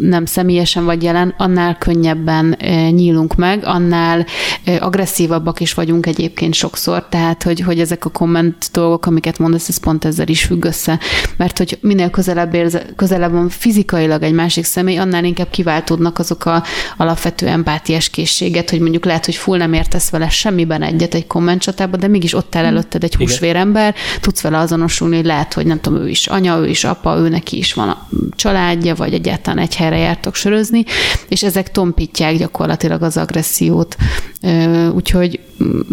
nem 0.00 0.24
személyesen 0.24 0.84
vagy 0.84 1.02
jelen, 1.02 1.34
annál 1.38 1.78
könnyebben 1.78 2.56
nyílunk 2.90 3.34
meg, 3.34 3.64
annál 3.64 4.26
agresszívabbak 4.78 5.60
is 5.60 5.74
vagyunk 5.74 6.06
egyébként 6.06 6.54
sokszor, 6.54 7.06
tehát 7.08 7.42
hogy, 7.42 7.60
hogy 7.60 7.80
ezek 7.80 8.04
a 8.04 8.10
komment 8.20 8.68
dolgok, 8.72 9.06
amiket 9.06 9.38
mondasz, 9.38 9.68
ez 9.68 9.76
pont 9.76 10.04
ezzel 10.04 10.28
is 10.28 10.44
függ 10.44 10.64
össze, 10.64 10.98
mert 11.36 11.58
hogy 11.58 11.78
minél 11.80 12.10
közelebb, 12.10 12.54
érze, 12.54 12.86
közelebb 12.96 13.32
van 13.32 13.48
fizikailag 13.48 14.22
egy 14.22 14.32
másik 14.32 14.64
személy, 14.64 14.98
annál 14.98 15.24
inkább 15.24 15.50
kiváltódnak 15.50 16.18
azok 16.18 16.44
a 16.44 16.62
alapvető 16.96 17.46
empátiás 17.46 18.10
készséget, 18.10 18.70
hogy 18.70 18.80
mondjuk 18.80 19.04
lehet, 19.04 19.24
hogy 19.24 19.34
full 19.34 19.58
nem 19.58 19.72
értesz 19.72 20.10
vele 20.10 20.28
semmiben 20.28 20.82
egyet 20.82 21.14
egy 21.14 21.26
kommentcsatában, 21.26 22.00
de 22.00 22.08
mégis 22.08 22.34
ott 22.34 22.54
áll 22.54 22.64
előtted 22.64 23.04
egy 23.04 23.14
húsvérember, 23.14 23.94
tudsz 24.20 24.40
vele 24.40 24.58
azonosulni, 24.58 25.16
hogy 25.16 25.24
lehet, 25.24 25.52
hogy 25.52 25.66
nem 25.66 25.80
tudom, 25.80 26.02
ő 26.02 26.08
is 26.08 26.26
anya, 26.26 26.58
ő 26.58 26.68
is 26.68 26.84
apa, 26.84 27.16
ő 27.18 27.28
neki 27.28 27.56
is 27.56 27.74
van 27.74 27.88
a 27.88 28.08
családja, 28.36 28.94
vagy 28.94 29.14
egyáltalán 29.14 29.58
egy 29.58 29.76
helyre 29.76 29.98
jártok 29.98 30.34
sörözni, 30.34 30.84
és 31.28 31.42
ezek 31.42 31.70
tompítják 31.70 32.36
gyakorlatilag 32.36 33.02
az 33.02 33.16
agressziót. 33.16 33.96
Úgyhogy, 34.94 35.40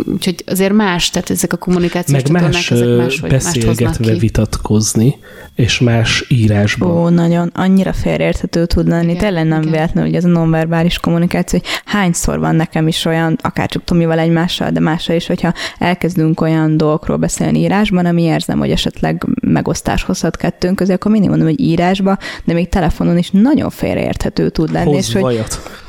úgyhogy 0.05 0.43
azért 0.45 0.73
más, 0.73 1.09
tehát 1.09 1.29
ezek 1.29 1.53
a 1.53 1.57
kommunikációs 1.57 2.23
Meg 2.29 2.41
más, 2.41 2.71
ezek 2.71 2.97
más, 2.97 3.19
beszélgetve 3.19 4.13
vitatkozni, 4.13 5.15
és 5.57 5.79
más 5.79 6.25
írásban. 6.27 6.89
Ó, 6.89 7.09
nagyon, 7.09 7.51
annyira 7.53 7.93
félreérthető 7.93 8.65
tud 8.65 8.87
lenni. 8.87 9.09
Igen, 9.09 9.17
Tényleg 9.17 9.45
nem 9.45 9.61
véletlenül, 9.61 10.09
hogy 10.09 10.15
ez 10.15 10.25
a 10.25 10.27
nonverbális 10.27 10.99
kommunikáció, 10.99 11.59
hogy 11.59 11.69
hányszor 11.85 12.39
van 12.39 12.55
nekem 12.55 12.87
is 12.87 13.05
olyan, 13.05 13.37
akár 13.41 13.69
csak 13.69 13.83
Tomival 13.83 14.19
egymással, 14.19 14.71
de 14.71 14.79
mással 14.79 15.15
is, 15.15 15.27
hogyha 15.27 15.53
elkezdünk 15.79 16.41
olyan 16.41 16.77
dolgokról 16.77 17.17
beszélni 17.17 17.59
írásban, 17.59 18.05
ami 18.05 18.21
érzem, 18.21 18.59
hogy 18.59 18.71
esetleg 18.71 19.25
megosztás 19.41 20.03
hozhat 20.03 20.37
kettőnk 20.37 20.75
közé, 20.75 20.93
akkor 20.93 21.11
mindig 21.11 21.29
mondom, 21.29 21.47
hogy 21.47 21.59
írásba, 21.59 22.17
de 22.43 22.53
még 22.53 22.69
telefonon 22.69 23.17
is 23.17 23.29
nagyon 23.31 23.69
félreérthető 23.69 24.49
tud 24.49 24.71
lenni. 24.71 24.93
Hozz 24.93 25.07
és 25.07 25.13
hogy, 25.13 25.43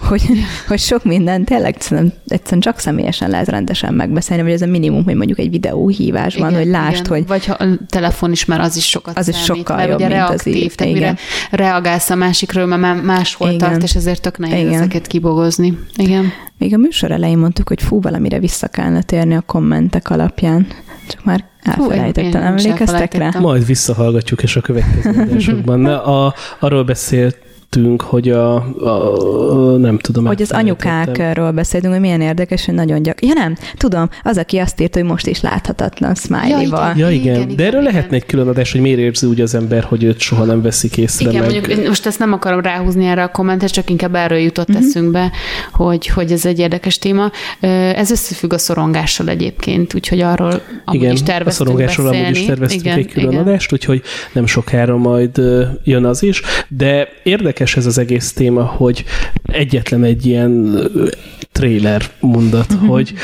hogy, 0.09 0.23
hogy, 0.69 0.79
sok 0.79 1.05
minden 1.05 1.45
tényleg 1.45 1.77
egyszerűen 2.53 2.75
csak 2.75 2.79
személyesen 2.79 3.31
lehet 3.31 3.49
rendesen 3.49 3.95
megbeszélni, 3.95 4.43
vagy 4.43 4.53
ez 4.53 4.63
a 4.63 4.67
minimum, 4.67 5.05
hogy 5.05 5.15
mondjuk 5.15 5.39
egy 5.39 5.51
videóhívásban, 5.51 6.49
igen, 6.51 6.63
hogy 6.63 6.71
lásd, 6.71 7.05
igen. 7.05 7.13
hogy... 7.13 7.27
Vagy 7.27 7.47
ha 7.47 7.53
a 7.53 7.67
telefon 7.87 8.33
is, 8.33 8.45
mert 8.45 8.63
az 8.63 8.77
is 8.77 8.89
sokat 8.89 9.19
az 9.19 9.29
is 9.29 9.45
sokkal 9.45 9.77
mert 9.77 9.89
jobb, 9.89 9.99
ugye 9.99 10.09
mint 10.09 10.19
reaktív, 10.19 10.55
az 10.55 10.63
így. 10.63 10.73
tehát 10.75 10.95
igen. 10.97 11.09
mire 11.09 11.19
reagálsz 11.63 12.11
a 12.11 12.15
másikről, 12.15 12.67
mert 12.67 13.03
máshol 13.03 13.49
igen. 13.51 13.69
tart, 13.69 13.83
és 13.83 13.95
ezért 13.95 14.23
tök 14.23 14.39
nehéz 14.39 14.67
igen. 14.67 14.73
ezeket 14.73 15.07
kibogozni. 15.07 15.79
Igen. 15.97 16.33
Még 16.59 16.75
a 16.75 16.77
műsor 16.77 17.11
elején 17.11 17.39
mondtuk, 17.39 17.69
hogy 17.69 17.83
fú, 17.83 18.01
valamire 18.01 18.39
vissza 18.39 18.67
kellene 18.67 19.03
térni 19.03 19.35
a 19.35 19.41
kommentek 19.41 20.11
alapján. 20.11 20.67
Csak 21.09 21.25
már 21.25 21.45
elfelejtettem, 21.63 22.43
emlékeztek 22.43 23.15
rá? 23.15 23.31
Majd 23.41 23.67
visszahallgatjuk, 23.67 24.43
és 24.43 24.57
a 24.57 24.61
következő 24.61 25.21
adásokban. 25.21 25.85
A, 26.19 26.35
arról 26.61 26.85
beszélt 26.85 27.37
beszéltünk, 27.71 28.03
hogy 28.03 28.29
a, 28.29 28.55
a 28.55 29.77
nem 29.77 29.99
tudom. 29.99 30.25
Hogy 30.25 30.43
az 30.43 30.51
anyukákról 30.51 31.51
beszéltünk, 31.51 31.93
hogy 31.93 32.03
milyen 32.03 32.21
érdekes, 32.21 32.65
hogy 32.65 32.75
nagyon 32.75 33.03
gyak. 33.03 33.23
Ja 33.23 33.35
nem, 33.35 33.57
tudom, 33.77 34.09
az, 34.23 34.37
aki 34.37 34.59
azt 34.59 34.81
írt, 34.81 34.95
hogy 34.95 35.05
most 35.05 35.27
is 35.27 35.41
láthatatlan 35.41 36.15
smiley-val. 36.15 36.93
Ja, 36.97 37.11
igen. 37.11 37.35
ja, 37.35 37.41
igen. 37.41 37.57
De 37.57 37.65
erről 37.65 37.81
igen. 37.81 37.93
lehetne 37.93 38.17
egy 38.17 38.27
külön 38.27 38.49
adás, 38.49 38.73
hogy 38.73 38.81
miért 38.81 38.99
érzi 38.99 39.27
úgy 39.27 39.41
az 39.41 39.55
ember, 39.55 39.85
hogy 39.85 40.05
őt 40.05 40.19
soha 40.19 40.45
nem 40.45 40.63
veszik 40.63 40.97
észre. 40.97 41.31
Igen, 41.31 41.43
meg. 41.43 41.51
mondjuk 41.51 41.87
most 41.87 42.07
ezt 42.07 42.19
nem 42.19 42.33
akarom 42.33 42.61
ráhúzni 42.61 43.07
erre 43.07 43.23
a 43.23 43.29
kommentet, 43.29 43.71
csak 43.71 43.91
inkább 43.91 44.15
erről 44.15 44.39
jutott 44.39 44.69
uh-huh. 44.69 44.85
eszünkbe, 44.85 45.31
hogy, 45.73 46.07
hogy 46.07 46.33
ez 46.33 46.47
egy 46.47 46.59
érdekes 46.59 46.99
téma. 46.99 47.31
Ez 47.61 48.11
összefügg 48.11 48.53
a 48.53 48.59
szorongással 48.59 49.29
egyébként, 49.29 49.95
úgyhogy 49.95 50.21
arról 50.21 50.63
amúgy 50.85 51.01
igen, 51.01 51.13
is 51.13 51.23
terveztünk 51.23 51.69
a 51.69 51.73
szorongásról 51.73 52.07
beszélni. 52.07 52.27
amúgy 52.27 52.41
is 52.41 52.47
terveztünk 52.47 52.85
igen, 52.85 52.99
egy 52.99 53.13
külön 53.13 53.31
igen. 53.31 53.43
adást, 53.43 53.73
úgyhogy 53.73 54.03
nem 54.33 54.47
sokára 54.47 54.97
majd 54.97 55.41
jön 55.85 56.05
az 56.05 56.23
is. 56.23 56.43
De 56.69 57.09
érdekes 57.23 57.58
ez 57.77 57.87
az 57.87 57.99
egész 57.99 58.33
téma, 58.33 58.65
hogy 58.65 59.05
egyetlen 59.43 60.05
egy 60.05 60.27
ilyen 60.27 60.79
trailer 61.53 62.11
mondat, 62.21 62.73
hogy 62.73 63.15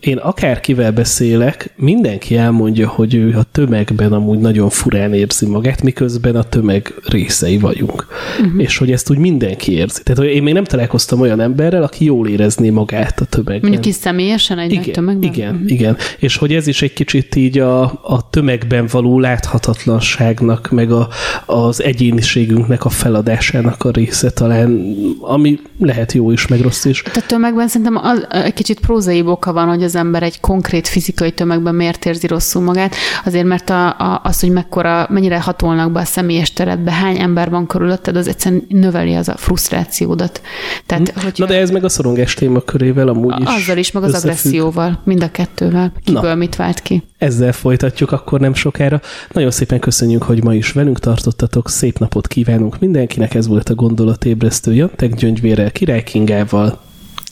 én 0.00 0.16
akárkivel 0.16 0.92
beszélek, 0.92 1.70
mindenki 1.76 2.36
elmondja, 2.36 2.88
hogy 2.88 3.14
ő 3.14 3.36
a 3.36 3.42
tömegben 3.52 4.12
amúgy 4.12 4.38
nagyon 4.38 4.68
furán 4.68 5.14
érzi 5.14 5.46
magát, 5.46 5.82
miközben 5.82 6.36
a 6.36 6.42
tömeg 6.42 6.94
részei 7.04 7.58
vagyunk. 7.58 8.06
Uh-huh. 8.40 8.62
És 8.62 8.78
hogy 8.78 8.92
ezt 8.92 9.10
úgy 9.10 9.18
mindenki 9.18 9.72
érzi. 9.72 10.02
Tehát 10.02 10.20
hogy 10.20 10.30
én 10.34 10.42
még 10.42 10.54
nem 10.54 10.64
találkoztam 10.64 11.20
olyan 11.20 11.40
emberrel, 11.40 11.82
aki 11.82 12.04
jól 12.04 12.28
érezné 12.28 12.70
magát 12.70 13.20
a 13.20 13.24
tömegben. 13.24 13.60
Mondjuk 13.70 13.86
is 13.86 13.94
személyesen 13.94 14.58
egy 14.58 14.72
igen, 14.72 14.92
tömegben? 14.92 15.32
Igen, 15.32 15.54
uh-huh. 15.54 15.70
igen. 15.70 15.96
És 16.18 16.36
hogy 16.36 16.54
ez 16.54 16.66
is 16.66 16.82
egy 16.82 16.92
kicsit 16.92 17.36
így 17.36 17.58
a, 17.58 17.82
a 18.02 18.30
tömegben 18.30 18.88
való 18.90 19.20
láthatatlanságnak, 19.20 20.70
meg 20.70 20.92
a, 20.92 21.08
az 21.46 21.82
egyéniségünknek 21.82 22.84
a 22.84 22.88
feladásának 22.88 23.84
a 23.84 23.90
része 23.90 24.30
talán, 24.30 24.96
ami 25.20 25.58
lehet 25.78 26.12
jó 26.12 26.30
is, 26.30 26.46
meg 26.46 26.60
rossz 26.60 26.84
is. 26.84 27.02
A 27.04 27.24
tömegben 27.26 27.68
szerintem 27.68 27.96
az, 27.96 28.26
egy 28.30 28.54
kicsit 28.54 28.80
prózai 28.80 29.22
oka 29.26 29.52
van, 29.58 29.68
hogy 29.68 29.82
az 29.82 29.94
ember 29.94 30.22
egy 30.22 30.40
konkrét 30.40 30.88
fizikai 30.88 31.32
tömegben 31.32 31.74
miért 31.74 32.04
érzi 32.04 32.26
rosszul 32.26 32.62
magát, 32.62 32.94
azért 33.24 33.44
mert 33.44 33.70
a, 33.70 33.86
a, 33.88 34.20
az, 34.24 34.40
hogy 34.40 34.50
mekkora, 34.50 35.06
mennyire 35.10 35.40
hatolnak 35.40 35.92
be 35.92 36.00
a 36.00 36.04
személyes 36.04 36.52
teredbe, 36.52 36.92
hány 36.92 37.20
ember 37.20 37.50
van 37.50 37.66
körülötted, 37.66 38.16
az 38.16 38.28
egyszerűen 38.28 38.66
növeli 38.68 39.14
az 39.14 39.28
a 39.28 39.36
frusztrációdat. 39.36 40.40
Tehát, 40.86 41.08
hm. 41.08 41.20
hogyha, 41.20 41.44
Na 41.44 41.50
de 41.50 41.58
ez 41.58 41.70
meg 41.70 41.84
a 41.84 41.88
szorongás 41.88 42.34
témakörével 42.34 43.08
amúgy 43.08 43.40
is 43.40 43.46
Azzal 43.46 43.76
is, 43.76 43.92
meg 43.92 44.02
az 44.02 44.08
összefügg. 44.08 44.30
agresszióval, 44.30 45.00
mind 45.04 45.22
a 45.22 45.30
kettővel. 45.30 45.92
Kiből 46.04 46.22
Na, 46.22 46.34
mit 46.34 46.56
vált 46.56 46.82
ki. 46.82 47.02
Ezzel 47.18 47.52
folytatjuk 47.52 48.12
akkor 48.12 48.40
nem 48.40 48.54
sokára. 48.54 49.00
Nagyon 49.32 49.50
szépen 49.50 49.78
köszönjük, 49.78 50.22
hogy 50.22 50.44
ma 50.44 50.54
is 50.54 50.72
velünk 50.72 50.98
tartottatok. 50.98 51.68
Szép 51.68 51.98
napot 51.98 52.26
kívánunk 52.26 52.78
mindenkinek. 52.78 53.34
Ez 53.34 53.46
volt 53.46 53.68
a 53.68 53.74
gondolatébresztő 53.74 54.74
Jantek 54.74 55.14
Gyöngyvérrel, 55.14 55.70
Király 55.70 56.02
Kingával 56.02 56.86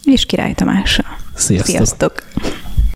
és 0.07 0.27
Király 0.27 0.53
Tamással. 0.55 1.17
Sziasztok! 1.35 1.75
Sziasztok. 1.75 2.23